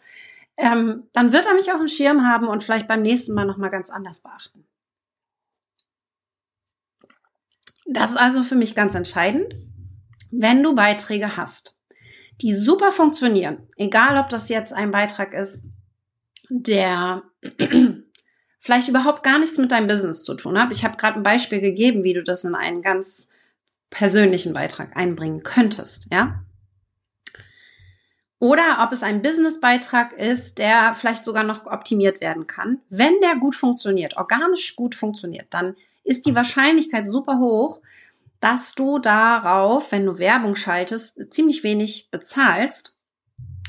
ähm, 0.56 1.04
dann 1.12 1.32
wird 1.32 1.46
er 1.46 1.54
mich 1.54 1.72
auf 1.72 1.78
dem 1.78 1.88
Schirm 1.88 2.26
haben 2.26 2.46
und 2.46 2.62
vielleicht 2.62 2.88
beim 2.88 3.02
nächsten 3.02 3.34
Mal 3.34 3.46
nochmal 3.46 3.70
ganz 3.70 3.90
anders 3.90 4.20
beachten. 4.20 4.64
Das 7.86 8.10
ist 8.10 8.16
also 8.16 8.42
für 8.42 8.56
mich 8.56 8.74
ganz 8.74 8.94
entscheidend. 8.94 9.56
Wenn 10.30 10.62
du 10.62 10.74
Beiträge 10.74 11.36
hast, 11.36 11.78
die 12.42 12.54
super 12.54 12.92
funktionieren, 12.92 13.66
egal 13.76 14.18
ob 14.18 14.28
das 14.28 14.50
jetzt 14.50 14.72
ein 14.74 14.90
Beitrag 14.90 15.32
ist, 15.32 15.64
der 16.48 17.22
vielleicht 18.61 18.88
überhaupt 18.88 19.22
gar 19.22 19.38
nichts 19.38 19.58
mit 19.58 19.72
deinem 19.72 19.87
Business 19.87 20.24
zu 20.24 20.34
tun 20.34 20.61
hat. 20.61 20.70
Ich 20.72 20.84
habe 20.84 20.96
gerade 20.96 21.18
ein 21.18 21.22
Beispiel 21.22 21.61
gegeben, 21.61 22.04
wie 22.04 22.14
du 22.14 22.22
das 22.22 22.44
in 22.44 22.54
einen 22.54 22.82
ganz 22.82 23.28
persönlichen 23.90 24.52
Beitrag 24.52 24.96
einbringen 24.96 25.42
könntest, 25.42 26.08
ja? 26.11 26.42
Oder 28.40 28.84
ob 28.84 28.92
es 28.92 29.02
ein 29.02 29.22
Businessbeitrag 29.22 30.12
ist, 30.12 30.58
der 30.58 30.94
vielleicht 30.94 31.24
sogar 31.24 31.42
noch 31.42 31.66
optimiert 31.66 32.20
werden 32.20 32.46
kann. 32.46 32.78
Wenn 32.88 33.20
der 33.20 33.34
gut 33.37 33.56
funktioniert, 33.56 34.16
organisch 34.16 34.76
gut 34.76 34.94
funktioniert, 34.94 35.46
dann 35.50 35.74
ist 36.04 36.24
die 36.24 36.37
Wahrscheinlichkeit 36.37 37.08
super 37.08 37.38
hoch, 37.38 37.80
dass 38.38 38.76
du 38.76 39.00
darauf, 39.00 39.90
wenn 39.90 40.06
du 40.06 40.18
Werbung 40.18 40.54
schaltest, 40.54 41.32
ziemlich 41.32 41.64
wenig 41.64 42.11
bezahlst. 42.12 42.94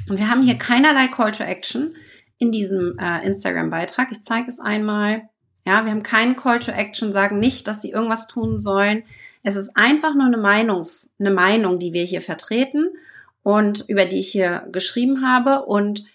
Und 0.08 0.20
wir 0.20 0.30
haben 0.30 0.44
hier 0.44 0.58
keinerlei 0.58 1.08
Call 1.08 1.32
to 1.32 1.44
Action 1.44 1.96
in 2.40 2.52
diesem 2.52 2.98
äh, 2.98 3.26
Instagram-Beitrag. 3.26 4.08
Ich 4.12 4.24
zeige 4.24 4.48
es 4.48 4.60
einmal. 4.60 5.30
Ja, 5.66 5.84
wir 5.84 5.92
haben 5.92 6.04
keinen 6.04 6.36
Call 6.36 6.60
to 6.60 6.72
Action, 6.72 7.14
sagen 7.14 7.40
nicht, 7.40 7.68
dass 7.68 7.82
sie 7.82 7.92
irgendwas 7.92 8.28
tun 8.28 8.60
sollen. 8.60 9.04
Es 9.44 9.56
ist 9.56 9.76
einfach 9.76 10.16
nur 10.16 10.26
eine, 10.26 10.38
Meinungs-, 10.38 11.10
eine 11.20 11.32
Meinung, 11.32 11.80
die 11.80 11.94
wir 11.94 12.04
hier 12.04 12.22
vertreten 12.22 12.90
und 13.44 13.86
über 13.88 14.06
die 14.06 14.20
ich 14.20 14.32
hier 14.32 14.68
geschrieben 14.72 15.26
habe. 15.26 15.66
Und 15.66 16.06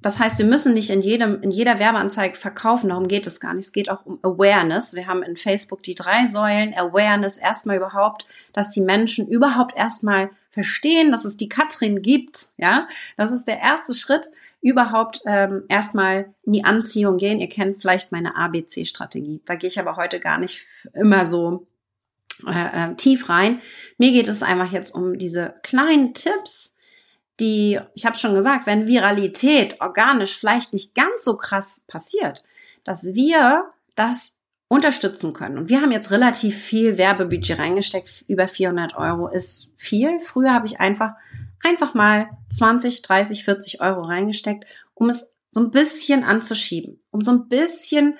das 0.00 0.18
heißt, 0.18 0.38
wir 0.38 0.46
müssen 0.46 0.74
nicht 0.74 0.90
in 0.90 1.00
jedem, 1.00 1.42
in 1.42 1.50
jeder 1.50 1.78
Werbeanzeige 1.78 2.36
verkaufen. 2.36 2.90
Darum 2.90 3.08
geht 3.08 3.26
es 3.26 3.40
gar 3.40 3.54
nicht. 3.54 3.64
Es 3.64 3.72
geht 3.72 3.90
auch 3.90 4.06
um 4.06 4.18
Awareness. 4.22 4.94
Wir 4.94 5.06
haben 5.06 5.22
in 5.22 5.36
Facebook 5.36 5.82
die 5.82 5.94
drei 5.94 6.26
Säulen. 6.26 6.74
Awareness 6.74 7.36
erstmal 7.36 7.76
überhaupt, 7.76 8.26
dass 8.52 8.70
die 8.70 8.80
Menschen 8.80 9.26
überhaupt 9.26 9.76
erstmal 9.76 10.30
verstehen, 10.58 11.12
dass 11.12 11.24
es 11.24 11.36
die 11.36 11.48
Katrin 11.48 12.02
gibt. 12.02 12.48
Ja, 12.56 12.88
das 13.16 13.30
ist 13.30 13.46
der 13.46 13.60
erste 13.60 13.94
Schritt. 13.94 14.28
Überhaupt 14.60 15.20
ähm, 15.24 15.62
erstmal 15.68 16.34
in 16.42 16.52
die 16.52 16.64
Anziehung 16.64 17.16
gehen. 17.16 17.38
Ihr 17.38 17.48
kennt 17.48 17.80
vielleicht 17.80 18.10
meine 18.10 18.34
ABC-Strategie. 18.34 19.40
Da 19.44 19.54
gehe 19.54 19.68
ich 19.68 19.78
aber 19.78 19.94
heute 19.94 20.18
gar 20.18 20.36
nicht 20.38 20.60
immer 20.94 21.24
so 21.24 21.68
äh, 22.44 22.90
äh, 22.90 22.94
tief 22.96 23.28
rein. 23.28 23.60
Mir 23.98 24.10
geht 24.10 24.26
es 24.26 24.42
einfach 24.42 24.72
jetzt 24.72 24.92
um 24.92 25.16
diese 25.16 25.54
kleinen 25.62 26.12
Tipps, 26.12 26.74
die, 27.38 27.78
ich 27.94 28.04
habe 28.04 28.18
schon 28.18 28.34
gesagt, 28.34 28.66
wenn 28.66 28.88
Viralität 28.88 29.80
organisch 29.80 30.36
vielleicht 30.36 30.72
nicht 30.72 30.96
ganz 30.96 31.22
so 31.22 31.36
krass 31.36 31.84
passiert, 31.86 32.42
dass 32.82 33.14
wir 33.14 33.70
das 33.94 34.37
unterstützen 34.68 35.32
können. 35.32 35.56
Und 35.58 35.70
wir 35.70 35.80
haben 35.80 35.92
jetzt 35.92 36.10
relativ 36.10 36.56
viel 36.56 36.98
Werbebudget 36.98 37.58
reingesteckt. 37.58 38.24
Über 38.28 38.46
400 38.46 38.96
Euro 38.96 39.28
ist 39.28 39.70
viel. 39.76 40.20
Früher 40.20 40.52
habe 40.52 40.66
ich 40.66 40.78
einfach, 40.78 41.12
einfach 41.62 41.94
mal 41.94 42.28
20, 42.50 43.02
30, 43.02 43.44
40 43.44 43.80
Euro 43.80 44.02
reingesteckt, 44.02 44.66
um 44.94 45.08
es 45.08 45.30
so 45.50 45.60
ein 45.60 45.70
bisschen 45.70 46.22
anzuschieben, 46.22 47.00
um 47.10 47.22
so 47.22 47.30
ein 47.30 47.48
bisschen 47.48 48.18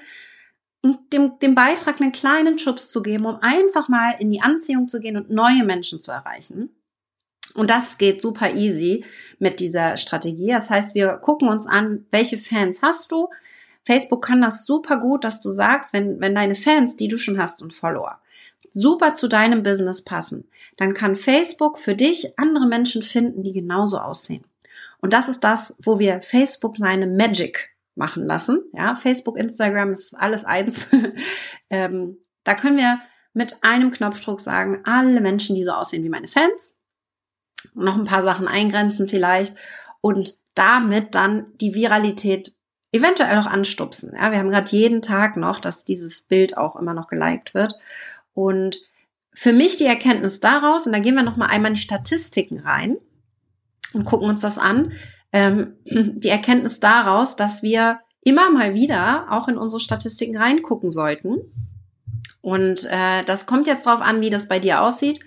dem, 1.12 1.38
dem 1.40 1.54
Beitrag 1.54 2.00
einen 2.00 2.12
kleinen 2.12 2.58
Schubs 2.58 2.88
zu 2.88 3.02
geben, 3.02 3.26
um 3.26 3.38
einfach 3.42 3.88
mal 3.88 4.14
in 4.18 4.30
die 4.30 4.40
Anziehung 4.40 4.88
zu 4.88 5.00
gehen 5.00 5.16
und 5.16 5.30
neue 5.30 5.64
Menschen 5.64 6.00
zu 6.00 6.10
erreichen. 6.10 6.70
Und 7.54 7.70
das 7.70 7.98
geht 7.98 8.20
super 8.20 8.54
easy 8.54 9.04
mit 9.38 9.60
dieser 9.60 9.96
Strategie. 9.96 10.48
Das 10.48 10.70
heißt, 10.70 10.94
wir 10.94 11.16
gucken 11.16 11.48
uns 11.48 11.66
an, 11.66 12.06
welche 12.10 12.38
Fans 12.38 12.80
hast 12.82 13.10
du. 13.12 13.28
Facebook 13.84 14.24
kann 14.24 14.40
das 14.40 14.66
super 14.66 14.98
gut, 14.98 15.24
dass 15.24 15.40
du 15.40 15.50
sagst, 15.50 15.92
wenn, 15.92 16.20
wenn 16.20 16.34
deine 16.34 16.54
Fans, 16.54 16.96
die 16.96 17.08
du 17.08 17.16
schon 17.16 17.38
hast 17.38 17.62
und 17.62 17.74
Follower, 17.74 18.20
super 18.72 19.14
zu 19.14 19.28
deinem 19.28 19.62
Business 19.62 20.02
passen, 20.02 20.48
dann 20.76 20.94
kann 20.94 21.14
Facebook 21.14 21.78
für 21.78 21.94
dich 21.94 22.38
andere 22.38 22.66
Menschen 22.66 23.02
finden, 23.02 23.42
die 23.42 23.52
genauso 23.52 23.98
aussehen. 23.98 24.44
Und 25.00 25.12
das 25.12 25.28
ist 25.28 25.44
das, 25.44 25.76
wo 25.82 25.98
wir 25.98 26.22
Facebook 26.22 26.76
seine 26.76 27.06
Magic 27.06 27.70
machen 27.94 28.22
lassen. 28.22 28.62
Ja, 28.72 28.94
Facebook, 28.94 29.38
Instagram 29.38 29.92
ist 29.92 30.14
alles 30.14 30.44
eins. 30.44 30.88
ähm, 31.70 32.18
da 32.44 32.54
können 32.54 32.76
wir 32.76 33.00
mit 33.32 33.62
einem 33.62 33.90
Knopfdruck 33.90 34.40
sagen, 34.40 34.80
alle 34.84 35.20
Menschen, 35.20 35.54
die 35.54 35.64
so 35.64 35.72
aussehen 35.72 36.04
wie 36.04 36.08
meine 36.08 36.28
Fans, 36.28 36.76
noch 37.74 37.96
ein 37.96 38.04
paar 38.04 38.22
Sachen 38.22 38.48
eingrenzen 38.48 39.06
vielleicht 39.06 39.54
und 40.00 40.38
damit 40.54 41.14
dann 41.14 41.46
die 41.60 41.74
Viralität 41.74 42.54
eventuell 42.92 43.38
auch 43.38 43.46
anstupsen. 43.46 44.12
Ja, 44.14 44.30
wir 44.30 44.38
haben 44.38 44.50
gerade 44.50 44.70
jeden 44.70 45.02
Tag 45.02 45.36
noch, 45.36 45.58
dass 45.58 45.84
dieses 45.84 46.22
Bild 46.22 46.56
auch 46.56 46.76
immer 46.76 46.94
noch 46.94 47.06
geliked 47.08 47.54
wird. 47.54 47.74
Und 48.34 48.78
für 49.34 49.52
mich 49.52 49.76
die 49.76 49.84
Erkenntnis 49.84 50.40
daraus, 50.40 50.86
und 50.86 50.92
da 50.92 50.98
gehen 50.98 51.14
wir 51.14 51.22
noch 51.22 51.36
mal 51.36 51.46
einmal 51.46 51.70
in 51.70 51.74
die 51.74 51.80
Statistiken 51.80 52.60
rein 52.60 52.96
und 53.92 54.04
gucken 54.04 54.28
uns 54.28 54.40
das 54.40 54.58
an, 54.58 54.92
ähm, 55.32 55.74
die 55.84 56.28
Erkenntnis 56.28 56.80
daraus, 56.80 57.36
dass 57.36 57.62
wir 57.62 58.00
immer 58.22 58.50
mal 58.50 58.74
wieder 58.74 59.26
auch 59.30 59.48
in 59.48 59.58
unsere 59.58 59.80
Statistiken 59.80 60.36
reingucken 60.36 60.90
sollten. 60.90 61.38
Und 62.40 62.84
äh, 62.90 63.22
das 63.24 63.46
kommt 63.46 63.66
jetzt 63.66 63.86
darauf 63.86 64.00
an, 64.00 64.20
wie 64.20 64.30
das 64.30 64.48
bei 64.48 64.58
dir 64.58 64.80
aussieht. 64.80 65.20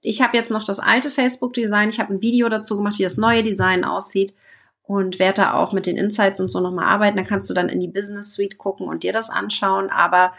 Ich 0.00 0.22
habe 0.22 0.36
jetzt 0.36 0.50
noch 0.50 0.64
das 0.64 0.78
alte 0.78 1.10
Facebook-Design. 1.10 1.88
Ich 1.88 1.98
habe 1.98 2.14
ein 2.14 2.22
Video 2.22 2.48
dazu 2.48 2.76
gemacht, 2.76 2.98
wie 2.98 3.04
das 3.04 3.16
neue 3.16 3.42
Design 3.42 3.84
aussieht 3.84 4.34
und 4.82 5.18
werde 5.18 5.42
da 5.42 5.54
auch 5.54 5.72
mit 5.72 5.86
den 5.86 5.96
Insights 5.96 6.40
und 6.40 6.48
so 6.48 6.60
nochmal 6.60 6.86
arbeiten. 6.86 7.16
Da 7.16 7.22
kannst 7.22 7.48
du 7.48 7.54
dann 7.54 7.68
in 7.68 7.80
die 7.80 7.88
Business 7.88 8.34
Suite 8.34 8.58
gucken 8.58 8.88
und 8.88 9.02
dir 9.02 9.12
das 9.12 9.30
anschauen. 9.30 9.90
Aber 9.90 10.32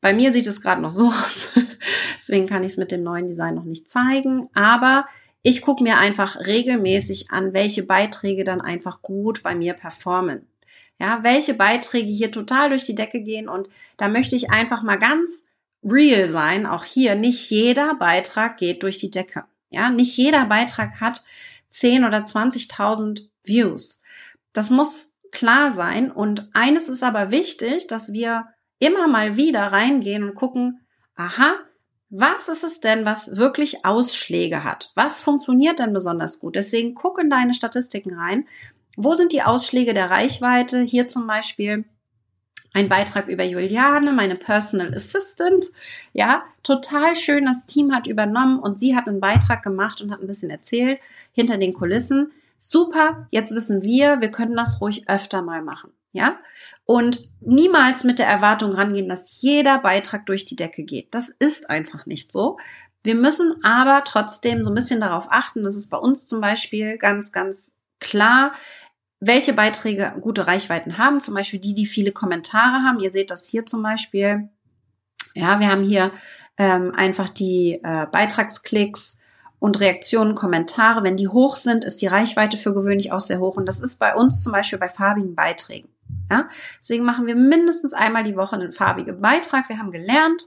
bei 0.00 0.12
mir 0.12 0.32
sieht 0.32 0.46
es 0.46 0.60
gerade 0.60 0.80
noch 0.80 0.92
so 0.92 1.06
aus. 1.26 1.48
Deswegen 2.16 2.46
kann 2.46 2.64
ich 2.64 2.72
es 2.72 2.78
mit 2.78 2.92
dem 2.92 3.02
neuen 3.02 3.26
Design 3.26 3.54
noch 3.54 3.64
nicht 3.64 3.88
zeigen. 3.88 4.48
Aber 4.54 5.06
ich 5.42 5.60
gucke 5.60 5.82
mir 5.82 5.98
einfach 5.98 6.38
regelmäßig 6.46 7.30
an, 7.30 7.52
welche 7.52 7.82
Beiträge 7.84 8.44
dann 8.44 8.60
einfach 8.60 9.02
gut 9.02 9.42
bei 9.42 9.54
mir 9.54 9.74
performen. 9.74 10.48
Ja, 10.98 11.20
welche 11.22 11.54
Beiträge 11.54 12.08
hier 12.08 12.30
total 12.30 12.70
durch 12.70 12.84
die 12.84 12.94
Decke 12.94 13.20
gehen 13.20 13.48
und 13.48 13.68
da 13.96 14.08
möchte 14.08 14.36
ich 14.36 14.50
einfach 14.50 14.82
mal 14.82 14.96
ganz 14.96 15.44
real 15.82 16.28
sein. 16.28 16.66
Auch 16.66 16.84
hier, 16.84 17.14
nicht 17.14 17.50
jeder 17.50 17.94
Beitrag 17.96 18.56
geht 18.56 18.82
durch 18.84 18.98
die 18.98 19.10
Decke. 19.10 19.44
Ja, 19.70 19.90
nicht 19.90 20.16
jeder 20.16 20.46
Beitrag 20.46 21.00
hat 21.00 21.24
10 21.68 22.04
oder 22.04 22.18
20.000 22.18 23.28
Views. 23.44 24.02
Das 24.52 24.70
muss 24.70 25.12
klar 25.30 25.70
sein. 25.70 26.10
Und 26.10 26.48
eines 26.52 26.88
ist 26.88 27.02
aber 27.02 27.30
wichtig, 27.30 27.86
dass 27.86 28.12
wir 28.12 28.46
immer 28.78 29.08
mal 29.08 29.36
wieder 29.36 29.60
reingehen 29.60 30.22
und 30.24 30.34
gucken, 30.34 30.80
aha, 31.16 31.56
was 32.10 32.48
ist 32.48 32.64
es 32.64 32.80
denn, 32.80 33.04
was 33.04 33.36
wirklich 33.36 33.84
Ausschläge 33.84 34.62
hat? 34.62 34.92
Was 34.94 35.20
funktioniert 35.20 35.80
denn 35.80 35.92
besonders 35.92 36.38
gut? 36.38 36.54
Deswegen 36.54 36.94
guck 36.94 37.18
in 37.18 37.30
deine 37.30 37.54
Statistiken 37.54 38.14
rein. 38.14 38.46
Wo 38.96 39.14
sind 39.14 39.32
die 39.32 39.42
Ausschläge 39.42 39.94
der 39.94 40.10
Reichweite? 40.10 40.80
Hier 40.80 41.08
zum 41.08 41.26
Beispiel 41.26 41.84
ein 42.72 42.88
Beitrag 42.88 43.28
über 43.28 43.44
Juliane, 43.44 44.12
meine 44.12 44.36
Personal 44.36 44.94
Assistant. 44.94 45.66
Ja, 46.12 46.44
total 46.62 47.14
schön. 47.16 47.46
Das 47.46 47.66
Team 47.66 47.94
hat 47.94 48.06
übernommen 48.06 48.58
und 48.58 48.78
sie 48.78 48.96
hat 48.96 49.08
einen 49.08 49.20
Beitrag 49.20 49.62
gemacht 49.62 50.00
und 50.00 50.12
hat 50.12 50.20
ein 50.20 50.26
bisschen 50.26 50.50
erzählt 50.50 51.00
hinter 51.32 51.56
den 51.56 51.72
Kulissen. 51.72 52.32
Super, 52.66 53.26
jetzt 53.30 53.54
wissen 53.54 53.82
wir, 53.82 54.22
wir 54.22 54.30
können 54.30 54.56
das 54.56 54.80
ruhig 54.80 55.06
öfter 55.06 55.42
mal 55.42 55.60
machen. 55.60 55.92
Ja, 56.12 56.38
und 56.86 57.20
niemals 57.40 58.04
mit 58.04 58.18
der 58.18 58.26
Erwartung 58.26 58.72
rangehen, 58.72 59.06
dass 59.06 59.42
jeder 59.42 59.78
Beitrag 59.80 60.24
durch 60.24 60.46
die 60.46 60.56
Decke 60.56 60.82
geht. 60.82 61.14
Das 61.14 61.28
ist 61.28 61.68
einfach 61.68 62.06
nicht 62.06 62.32
so. 62.32 62.56
Wir 63.02 63.16
müssen 63.16 63.52
aber 63.62 64.02
trotzdem 64.04 64.62
so 64.62 64.70
ein 64.70 64.74
bisschen 64.74 65.02
darauf 65.02 65.26
achten, 65.28 65.62
das 65.62 65.76
ist 65.76 65.90
bei 65.90 65.98
uns 65.98 66.24
zum 66.24 66.40
Beispiel 66.40 66.96
ganz, 66.96 67.32
ganz 67.32 67.76
klar, 68.00 68.52
welche 69.20 69.52
Beiträge 69.52 70.14
gute 70.22 70.46
Reichweiten 70.46 70.96
haben, 70.96 71.20
zum 71.20 71.34
Beispiel 71.34 71.60
die, 71.60 71.74
die 71.74 71.84
viele 71.84 72.12
Kommentare 72.12 72.82
haben. 72.82 72.98
Ihr 72.98 73.12
seht 73.12 73.30
das 73.30 73.46
hier 73.46 73.66
zum 73.66 73.82
Beispiel. 73.82 74.48
Ja, 75.34 75.60
wir 75.60 75.68
haben 75.68 75.84
hier 75.84 76.12
ähm, 76.56 76.94
einfach 76.94 77.28
die 77.28 77.80
äh, 77.84 78.06
Beitragsklicks 78.10 79.18
und 79.64 79.80
Reaktionen, 79.80 80.34
Kommentare. 80.34 81.04
Wenn 81.04 81.16
die 81.16 81.28
hoch 81.28 81.56
sind, 81.56 81.86
ist 81.86 82.02
die 82.02 82.06
Reichweite 82.06 82.58
für 82.58 82.74
gewöhnlich 82.74 83.12
auch 83.12 83.20
sehr 83.20 83.40
hoch. 83.40 83.56
Und 83.56 83.64
das 83.64 83.80
ist 83.80 83.98
bei 83.98 84.14
uns 84.14 84.42
zum 84.42 84.52
Beispiel 84.52 84.78
bei 84.78 84.90
farbigen 84.90 85.34
Beiträgen. 85.34 85.88
Ja, 86.30 86.50
deswegen 86.78 87.02
machen 87.02 87.26
wir 87.26 87.34
mindestens 87.34 87.94
einmal 87.94 88.24
die 88.24 88.36
Woche 88.36 88.56
einen 88.56 88.72
farbigen 88.72 89.22
Beitrag. 89.22 89.70
Wir 89.70 89.78
haben 89.78 89.90
gelernt, 89.90 90.42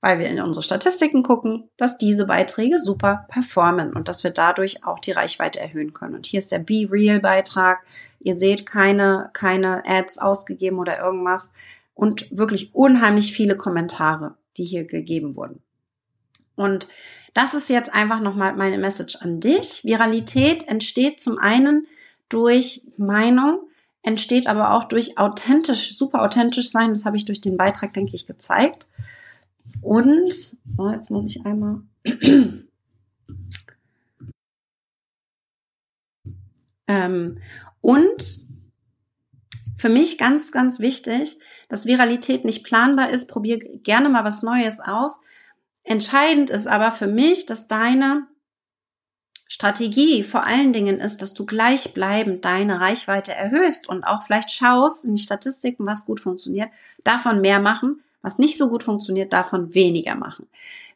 weil 0.00 0.18
wir 0.18 0.26
in 0.26 0.40
unsere 0.40 0.64
Statistiken 0.64 1.22
gucken, 1.22 1.70
dass 1.76 1.98
diese 1.98 2.26
Beiträge 2.26 2.80
super 2.80 3.26
performen 3.28 3.92
und 3.92 4.08
dass 4.08 4.24
wir 4.24 4.32
dadurch 4.32 4.84
auch 4.84 4.98
die 4.98 5.12
Reichweite 5.12 5.60
erhöhen 5.60 5.92
können. 5.92 6.16
Und 6.16 6.26
hier 6.26 6.40
ist 6.40 6.50
der 6.50 6.58
Be 6.58 6.88
Real 6.90 7.20
Beitrag. 7.20 7.84
Ihr 8.18 8.34
seht 8.34 8.66
keine, 8.66 9.30
keine 9.34 9.84
Ads 9.86 10.18
ausgegeben 10.18 10.80
oder 10.80 10.98
irgendwas 10.98 11.54
und 11.94 12.36
wirklich 12.36 12.74
unheimlich 12.74 13.32
viele 13.32 13.56
Kommentare, 13.56 14.34
die 14.56 14.64
hier 14.64 14.84
gegeben 14.84 15.36
wurden. 15.36 15.62
Und 16.56 16.88
das 17.34 17.54
ist 17.54 17.68
jetzt 17.70 17.92
einfach 17.92 18.20
nochmal 18.20 18.54
meine 18.56 18.78
Message 18.78 19.16
an 19.16 19.40
dich. 19.40 19.84
Viralität 19.84 20.66
entsteht 20.68 21.20
zum 21.20 21.38
einen 21.38 21.86
durch 22.28 22.82
Meinung, 22.96 23.60
entsteht 24.02 24.46
aber 24.46 24.72
auch 24.72 24.84
durch 24.84 25.18
authentisch, 25.18 25.96
super 25.96 26.22
authentisch 26.22 26.70
sein. 26.70 26.92
Das 26.92 27.04
habe 27.04 27.16
ich 27.16 27.24
durch 27.24 27.40
den 27.40 27.56
Beitrag, 27.56 27.94
denke 27.94 28.14
ich, 28.14 28.26
gezeigt. 28.26 28.86
Und, 29.80 30.56
oh, 30.76 30.90
jetzt 30.90 31.10
muss 31.10 31.34
ich 31.34 31.44
einmal. 31.46 31.82
ähm, 36.86 37.38
und 37.80 38.48
für 39.76 39.88
mich 39.88 40.18
ganz, 40.18 40.50
ganz 40.50 40.80
wichtig, 40.80 41.38
dass 41.68 41.86
Viralität 41.86 42.44
nicht 42.44 42.64
planbar 42.64 43.10
ist. 43.10 43.28
Probier 43.28 43.58
gerne 43.58 44.08
mal 44.08 44.24
was 44.24 44.42
Neues 44.42 44.80
aus. 44.80 45.20
Entscheidend 45.88 46.50
ist 46.50 46.66
aber 46.66 46.90
für 46.90 47.06
mich, 47.06 47.46
dass 47.46 47.66
deine 47.66 48.26
Strategie 49.46 50.22
vor 50.22 50.44
allen 50.44 50.74
Dingen 50.74 51.00
ist, 51.00 51.22
dass 51.22 51.32
du 51.32 51.46
gleichbleibend 51.46 52.44
deine 52.44 52.78
Reichweite 52.78 53.32
erhöhst 53.32 53.88
und 53.88 54.04
auch 54.04 54.22
vielleicht 54.22 54.50
schaust 54.50 55.06
in 55.06 55.16
die 55.16 55.22
Statistiken, 55.22 55.86
was 55.86 56.04
gut 56.04 56.20
funktioniert, 56.20 56.68
davon 57.04 57.40
mehr 57.40 57.58
machen, 57.58 58.02
was 58.20 58.36
nicht 58.36 58.58
so 58.58 58.68
gut 58.68 58.82
funktioniert, 58.82 59.32
davon 59.32 59.74
weniger 59.74 60.14
machen. 60.14 60.46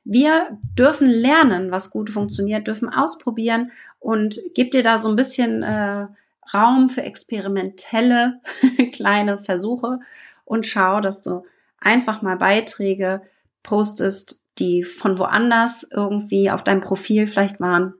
Wir 0.04 0.58
dürfen 0.76 1.08
lernen, 1.08 1.70
was 1.70 1.88
gut 1.88 2.10
funktioniert, 2.10 2.66
dürfen 2.66 2.90
ausprobieren 2.90 3.72
und 3.98 4.38
gib 4.54 4.72
dir 4.72 4.82
da 4.82 4.98
so 4.98 5.08
ein 5.08 5.16
bisschen 5.16 5.62
äh, 5.62 6.06
Raum 6.52 6.90
für 6.90 7.02
experimentelle 7.02 8.42
kleine 8.92 9.38
Versuche 9.38 10.00
und 10.44 10.66
schau, 10.66 11.00
dass 11.00 11.22
du 11.22 11.46
einfach 11.80 12.20
mal 12.20 12.36
Beiträge 12.36 13.22
postest, 13.62 14.41
die 14.58 14.84
von 14.84 15.18
woanders 15.18 15.86
irgendwie 15.90 16.50
auf 16.50 16.62
deinem 16.62 16.80
Profil 16.80 17.26
vielleicht 17.26 17.60
waren, 17.60 17.94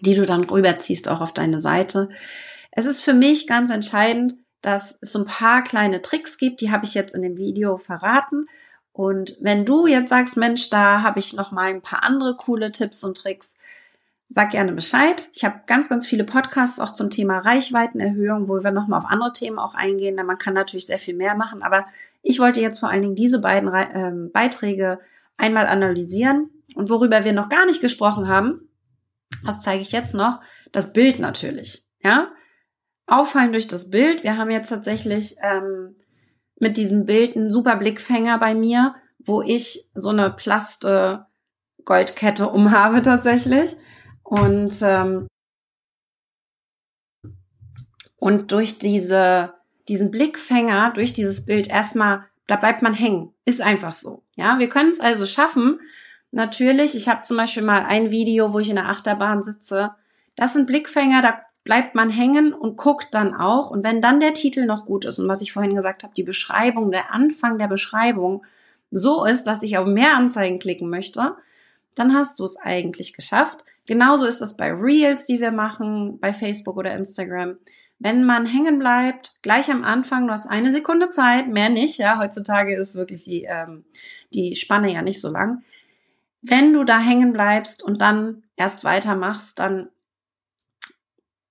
die 0.00 0.14
du 0.14 0.26
dann 0.26 0.44
rüberziehst 0.44 1.08
auch 1.08 1.20
auf 1.20 1.32
deine 1.32 1.60
Seite. 1.60 2.08
Es 2.70 2.86
ist 2.86 3.00
für 3.00 3.14
mich 3.14 3.46
ganz 3.46 3.70
entscheidend, 3.70 4.34
dass 4.62 4.98
es 5.00 5.12
so 5.12 5.20
ein 5.20 5.26
paar 5.26 5.62
kleine 5.62 6.02
Tricks 6.02 6.38
gibt, 6.38 6.60
die 6.60 6.70
habe 6.70 6.84
ich 6.84 6.94
jetzt 6.94 7.14
in 7.14 7.22
dem 7.22 7.38
Video 7.38 7.78
verraten. 7.78 8.46
Und 8.92 9.36
wenn 9.40 9.64
du 9.64 9.86
jetzt 9.86 10.10
sagst, 10.10 10.36
Mensch, 10.36 10.68
da 10.68 11.02
habe 11.02 11.18
ich 11.18 11.34
noch 11.34 11.52
mal 11.52 11.70
ein 11.70 11.82
paar 11.82 12.02
andere 12.02 12.36
coole 12.36 12.70
Tipps 12.70 13.02
und 13.02 13.16
Tricks, 13.16 13.54
sag 14.28 14.50
gerne 14.50 14.72
Bescheid. 14.72 15.28
Ich 15.34 15.44
habe 15.44 15.60
ganz, 15.66 15.88
ganz 15.88 16.06
viele 16.06 16.24
Podcasts 16.24 16.78
auch 16.78 16.92
zum 16.92 17.10
Thema 17.10 17.38
Reichweitenerhöhung, 17.38 18.48
wo 18.48 18.62
wir 18.62 18.70
noch 18.70 18.86
mal 18.86 18.98
auf 18.98 19.06
andere 19.06 19.32
Themen 19.32 19.58
auch 19.58 19.74
eingehen. 19.74 20.16
Denn 20.16 20.26
man 20.26 20.38
kann 20.38 20.54
natürlich 20.54 20.86
sehr 20.86 20.98
viel 20.98 21.14
mehr 21.14 21.34
machen. 21.34 21.62
Aber 21.62 21.86
ich 22.22 22.38
wollte 22.38 22.60
jetzt 22.60 22.78
vor 22.78 22.90
allen 22.90 23.02
Dingen 23.02 23.14
diese 23.16 23.40
beiden 23.40 23.72
äh, 23.72 24.30
Beiträge 24.32 25.00
einmal 25.40 25.66
analysieren. 25.66 26.50
Und 26.74 26.90
worüber 26.90 27.24
wir 27.24 27.32
noch 27.32 27.48
gar 27.48 27.66
nicht 27.66 27.80
gesprochen 27.80 28.28
haben, 28.28 28.68
das 29.44 29.60
zeige 29.60 29.82
ich 29.82 29.92
jetzt 29.92 30.14
noch, 30.14 30.40
das 30.72 30.92
Bild 30.92 31.18
natürlich. 31.18 31.86
Ja, 32.02 32.32
auffallen 33.06 33.52
durch 33.52 33.66
das 33.66 33.90
Bild. 33.90 34.22
Wir 34.22 34.36
haben 34.36 34.50
jetzt 34.50 34.68
tatsächlich 34.68 35.36
ähm, 35.42 35.96
mit 36.56 36.76
diesem 36.76 37.06
Bild 37.06 37.36
einen 37.36 37.50
super 37.50 37.76
Blickfänger 37.76 38.38
bei 38.38 38.54
mir, 38.54 38.94
wo 39.18 39.42
ich 39.42 39.90
so 39.94 40.10
eine 40.10 40.30
Plaste 40.30 41.26
Goldkette 41.84 42.48
umhabe 42.50 43.02
tatsächlich. 43.02 43.76
Und, 44.22 44.76
ähm, 44.82 45.26
und 48.16 48.52
durch 48.52 48.78
diese, 48.78 49.54
diesen 49.88 50.10
Blickfänger, 50.10 50.92
durch 50.94 51.12
dieses 51.12 51.44
Bild 51.44 51.66
erstmal, 51.66 52.29
da 52.50 52.56
bleibt 52.56 52.82
man 52.82 52.94
hängen. 52.94 53.32
Ist 53.44 53.60
einfach 53.60 53.92
so. 53.92 54.24
Ja, 54.34 54.58
wir 54.58 54.68
können 54.68 54.90
es 54.90 54.98
also 54.98 55.24
schaffen. 55.24 55.80
Natürlich, 56.32 56.96
ich 56.96 57.08
habe 57.08 57.22
zum 57.22 57.36
Beispiel 57.36 57.62
mal 57.62 57.84
ein 57.84 58.10
Video, 58.10 58.52
wo 58.52 58.58
ich 58.58 58.70
in 58.70 58.76
der 58.76 58.88
Achterbahn 58.88 59.42
sitze. 59.42 59.92
Das 60.34 60.52
sind 60.54 60.66
Blickfänger, 60.66 61.22
da 61.22 61.40
bleibt 61.62 61.94
man 61.94 62.10
hängen 62.10 62.52
und 62.52 62.76
guckt 62.76 63.08
dann 63.12 63.34
auch. 63.34 63.70
Und 63.70 63.84
wenn 63.84 64.00
dann 64.00 64.18
der 64.18 64.34
Titel 64.34 64.66
noch 64.66 64.84
gut 64.84 65.04
ist 65.04 65.20
und 65.20 65.28
was 65.28 65.42
ich 65.42 65.52
vorhin 65.52 65.74
gesagt 65.74 66.02
habe, 66.02 66.14
die 66.14 66.24
Beschreibung, 66.24 66.90
der 66.90 67.12
Anfang 67.12 67.58
der 67.58 67.68
Beschreibung 67.68 68.44
so 68.90 69.24
ist, 69.24 69.44
dass 69.44 69.62
ich 69.62 69.78
auf 69.78 69.86
mehr 69.86 70.16
Anzeigen 70.16 70.58
klicken 70.58 70.90
möchte, 70.90 71.36
dann 71.94 72.14
hast 72.14 72.40
du 72.40 72.44
es 72.44 72.56
eigentlich 72.56 73.12
geschafft. 73.12 73.64
Genauso 73.86 74.24
ist 74.24 74.40
es 74.40 74.56
bei 74.56 74.72
Reels, 74.72 75.26
die 75.26 75.40
wir 75.40 75.52
machen, 75.52 76.18
bei 76.18 76.32
Facebook 76.32 76.76
oder 76.76 76.94
Instagram. 76.94 77.58
Wenn 78.02 78.24
man 78.24 78.46
hängen 78.46 78.78
bleibt, 78.78 79.34
gleich 79.42 79.70
am 79.70 79.84
Anfang, 79.84 80.26
du 80.26 80.32
hast 80.32 80.46
eine 80.46 80.72
Sekunde 80.72 81.10
Zeit, 81.10 81.48
mehr 81.48 81.68
nicht, 81.68 81.98
ja, 81.98 82.18
heutzutage 82.18 82.74
ist 82.74 82.94
wirklich 82.94 83.24
die, 83.24 83.44
ähm, 83.44 83.84
die 84.32 84.56
Spanne 84.56 84.90
ja 84.90 85.02
nicht 85.02 85.20
so 85.20 85.30
lang. 85.30 85.62
Wenn 86.40 86.72
du 86.72 86.84
da 86.84 86.98
hängen 86.98 87.34
bleibst 87.34 87.82
und 87.82 88.00
dann 88.00 88.42
erst 88.56 88.84
weitermachst, 88.84 89.58
dann 89.58 89.90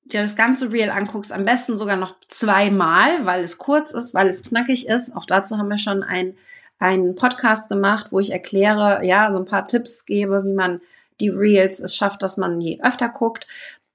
dir 0.06 0.22
das 0.22 0.36
ganze 0.36 0.72
Reel 0.72 0.90
anguckst, 0.90 1.32
am 1.32 1.46
besten 1.46 1.78
sogar 1.78 1.98
noch 1.98 2.16
zweimal, 2.28 3.28
weil 3.28 3.44
es 3.44 3.60
kurz 3.60 3.92
ist, 3.92 4.16
weil 4.16 4.28
es 4.28 4.42
knackig 4.42 4.88
ist. 4.88 5.16
Auch 5.16 5.26
dazu 5.26 5.60
haben 5.60 5.70
wir 5.70 5.78
schon 5.78 6.02
ein, 6.02 6.36
einen 6.80 7.14
Podcast 7.14 7.70
gemacht, 7.70 8.08
wo 8.10 8.20
ich 8.20 8.32
erkläre, 8.32 9.06
ja, 9.06 9.32
so 9.32 9.38
ein 9.38 9.46
paar 9.46 9.66
Tipps 9.66 10.06
gebe, 10.06 10.44
wie 10.46 10.54
man 10.54 10.82
die 11.22 11.30
Reels 11.30 11.80
es 11.80 11.96
schafft, 11.96 12.24
dass 12.24 12.38
man 12.38 12.60
die 12.60 12.84
öfter 12.84 13.10
guckt. 13.10 13.46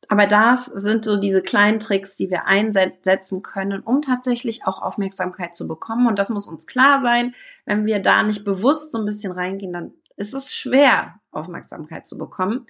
Aber 0.09 0.27
das 0.27 0.67
sind 0.67 1.05
so 1.05 1.17
diese 1.17 1.43
kleinen 1.43 1.81
Tricks, 1.81 2.17
die 2.17 2.31
wir 2.31 2.47
einsetzen 2.47 3.43
können, 3.43 3.81
um 3.81 4.03
tatsächlich 4.03 4.67
auch 4.67 4.83
Aufmerksamkeit 4.83 5.55
zu 5.55 5.67
bekommen. 5.67 6.07
Und 6.07 6.19
das 6.19 6.31
muss 6.31 6.47
uns 6.47 6.67
klar 6.67 6.99
sein. 6.99 7.35
Wenn 7.65 7.87
wir 7.87 8.01
da 8.01 8.23
nicht 8.23 8.45
bewusst 8.45 8.93
so 8.93 8.99
ein 8.99 9.05
bisschen 9.05 9.33
reingehen, 9.33 9.73
dann 9.73 9.93
ist 10.17 10.35
es 10.35 10.55
schwer, 10.55 11.21
Aufmerksamkeit 11.31 12.07
zu 12.07 12.19
bekommen. 12.19 12.67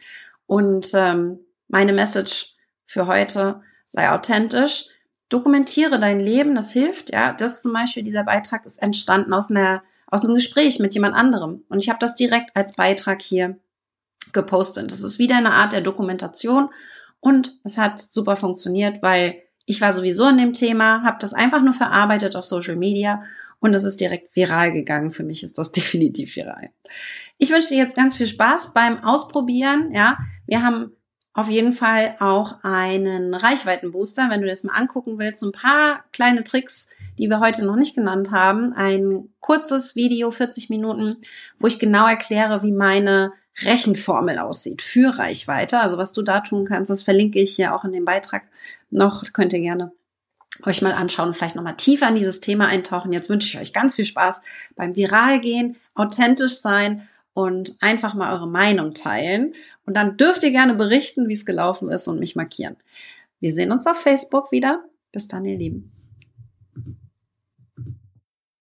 Und 0.47 0.91
ähm, 0.95 1.41
meine 1.69 1.93
Message 1.93 2.55
für 2.87 3.07
heute, 3.07 3.63
sei 3.87 4.11
authentisch, 4.11 4.87
dokumentiere 5.29 5.99
dein 5.99 6.21
Leben, 6.21 6.55
das 6.55 6.73
hilft, 6.73 7.11
ja. 7.11 7.33
Das 7.33 7.63
zum 7.63 7.73
Beispiel, 7.73 8.03
dieser 8.03 8.25
Beitrag 8.25 8.65
ist 8.67 8.81
entstanden 8.81 9.33
aus 9.33 9.51
einer, 9.51 9.83
aus 10.07 10.25
einem 10.25 10.35
Gespräch 10.35 10.79
mit 10.79 10.95
jemand 10.95 11.15
anderem. 11.15 11.65
Und 11.69 11.79
ich 11.79 11.89
habe 11.89 11.99
das 11.99 12.15
direkt 12.15 12.55
als 12.55 12.75
Beitrag 12.75 13.23
hier 13.23 13.59
gepostet. 14.33 14.91
Das 14.93 15.01
ist 15.03 15.19
wieder 15.19 15.37
eine 15.37 15.53
Art 15.53 15.73
der 15.73 15.81
Dokumentation 15.81 16.71
und 17.25 17.59
es 17.65 17.79
hat 17.79 18.01
super 18.01 18.37
funktioniert, 18.37 19.01
weil 19.01 19.37
ich 19.65 19.81
war 19.81 19.95
sowieso 19.95 20.29
in 20.29 20.37
dem 20.37 20.53
Thema, 20.53 21.03
habe 21.05 21.17
das 21.19 21.33
einfach 21.33 21.63
nur 21.63 21.73
verarbeitet 21.73 22.37
auf 22.37 22.45
Social 22.45 22.77
Media 22.77 23.23
und 23.61 23.73
es 23.73 23.85
ist 23.85 23.99
direkt 23.99 24.37
viral 24.37 24.73
gegangen. 24.73 25.11
Für 25.11 25.23
mich 25.23 25.43
ist 25.43 25.57
das 25.57 25.73
definitiv 25.73 26.37
viral. 26.37 26.69
Ich 27.39 27.51
wünsche 27.51 27.69
dir 27.69 27.79
jetzt 27.79 27.97
ganz 27.97 28.15
viel 28.15 28.27
Spaß 28.27 28.75
beim 28.75 29.03
Ausprobieren. 29.03 29.91
Ja, 29.95 30.19
wir 30.47 30.63
haben 30.63 30.93
auf 31.33 31.49
jeden 31.49 31.73
Fall 31.73 32.15
auch 32.21 32.63
einen 32.63 33.33
Reichweitenbooster, 33.33 34.29
wenn 34.29 34.43
du 34.43 34.47
das 34.47 34.63
mal 34.63 34.75
angucken 34.75 35.19
willst. 35.19 35.43
ein 35.43 35.53
paar 35.53 36.05
kleine 36.13 36.45
Tricks, 36.45 36.89
die 37.19 37.29
wir 37.29 37.41
heute 37.41 37.65
noch 37.65 37.77
nicht 37.77 37.95
genannt 37.95 38.33
haben. 38.33 38.75
Ein 38.75 39.31
kurzes 39.41 39.97
Video, 39.97 40.31
40 40.31 40.69
Minuten, 40.69 41.17
wo 41.59 41.69
ich 41.69 41.79
genau 41.79 42.07
erkläre, 42.07 42.63
wie 42.63 42.73
meine 42.73 43.33
Rechenformel 43.63 44.39
aussieht 44.39 44.83
für 44.83 45.19
Reichweite. 45.19 45.79
Also 45.79 45.99
was 45.99 46.13
du 46.13 46.23
da 46.23 46.41
tun 46.41 46.65
kannst, 46.65 46.91
das 46.91 47.03
verlinke 47.03 47.41
ich 47.41 47.57
hier 47.57 47.75
auch 47.75 47.85
in 47.85 47.93
dem 47.93 48.05
Beitrag 48.05 48.43
noch. 48.91 49.23
Könnt 49.33 49.53
ihr 49.53 49.61
gerne 49.61 49.93
euch 50.63 50.83
mal 50.83 50.93
anschauen 50.93 51.35
vielleicht 51.35 51.57
nochmal 51.57 51.77
tiefer 51.77 52.09
in 52.09 52.15
dieses 52.15 52.41
Thema 52.41 52.67
eintauchen. 52.67 53.13
Jetzt 53.13 53.29
wünsche 53.29 53.49
ich 53.49 53.61
euch 53.61 53.73
ganz 53.73 53.95
viel 53.95 54.05
Spaß 54.05 54.41
beim 54.77 54.97
Viral 54.97 55.41
gehen, 55.41 55.77
authentisch 55.95 56.55
sein 56.55 57.09
und 57.33 57.77
einfach 57.81 58.15
mal 58.15 58.33
eure 58.35 58.49
Meinung 58.49 58.95
teilen. 58.95 59.55
Und 59.87 59.97
dann 59.97 60.17
dürft 60.17 60.43
ihr 60.45 60.53
gerne 60.53 60.75
berichten, 60.75 61.29
wie 61.29 61.35
es 61.35 61.45
gelaufen 61.45 61.91
ist 61.91 62.09
und 62.09 62.21
mich 62.21 62.37
markieren. 62.37 62.77
Wir 63.41 63.53
sehen 63.53 63.73
uns 63.73 63.87
auf 63.87 64.01
Facebook 64.01 64.53
wieder. 64.53 64.85
Bis 65.13 65.29
dann, 65.29 65.45
ihr 65.45 65.59
Lieben. 65.59 65.94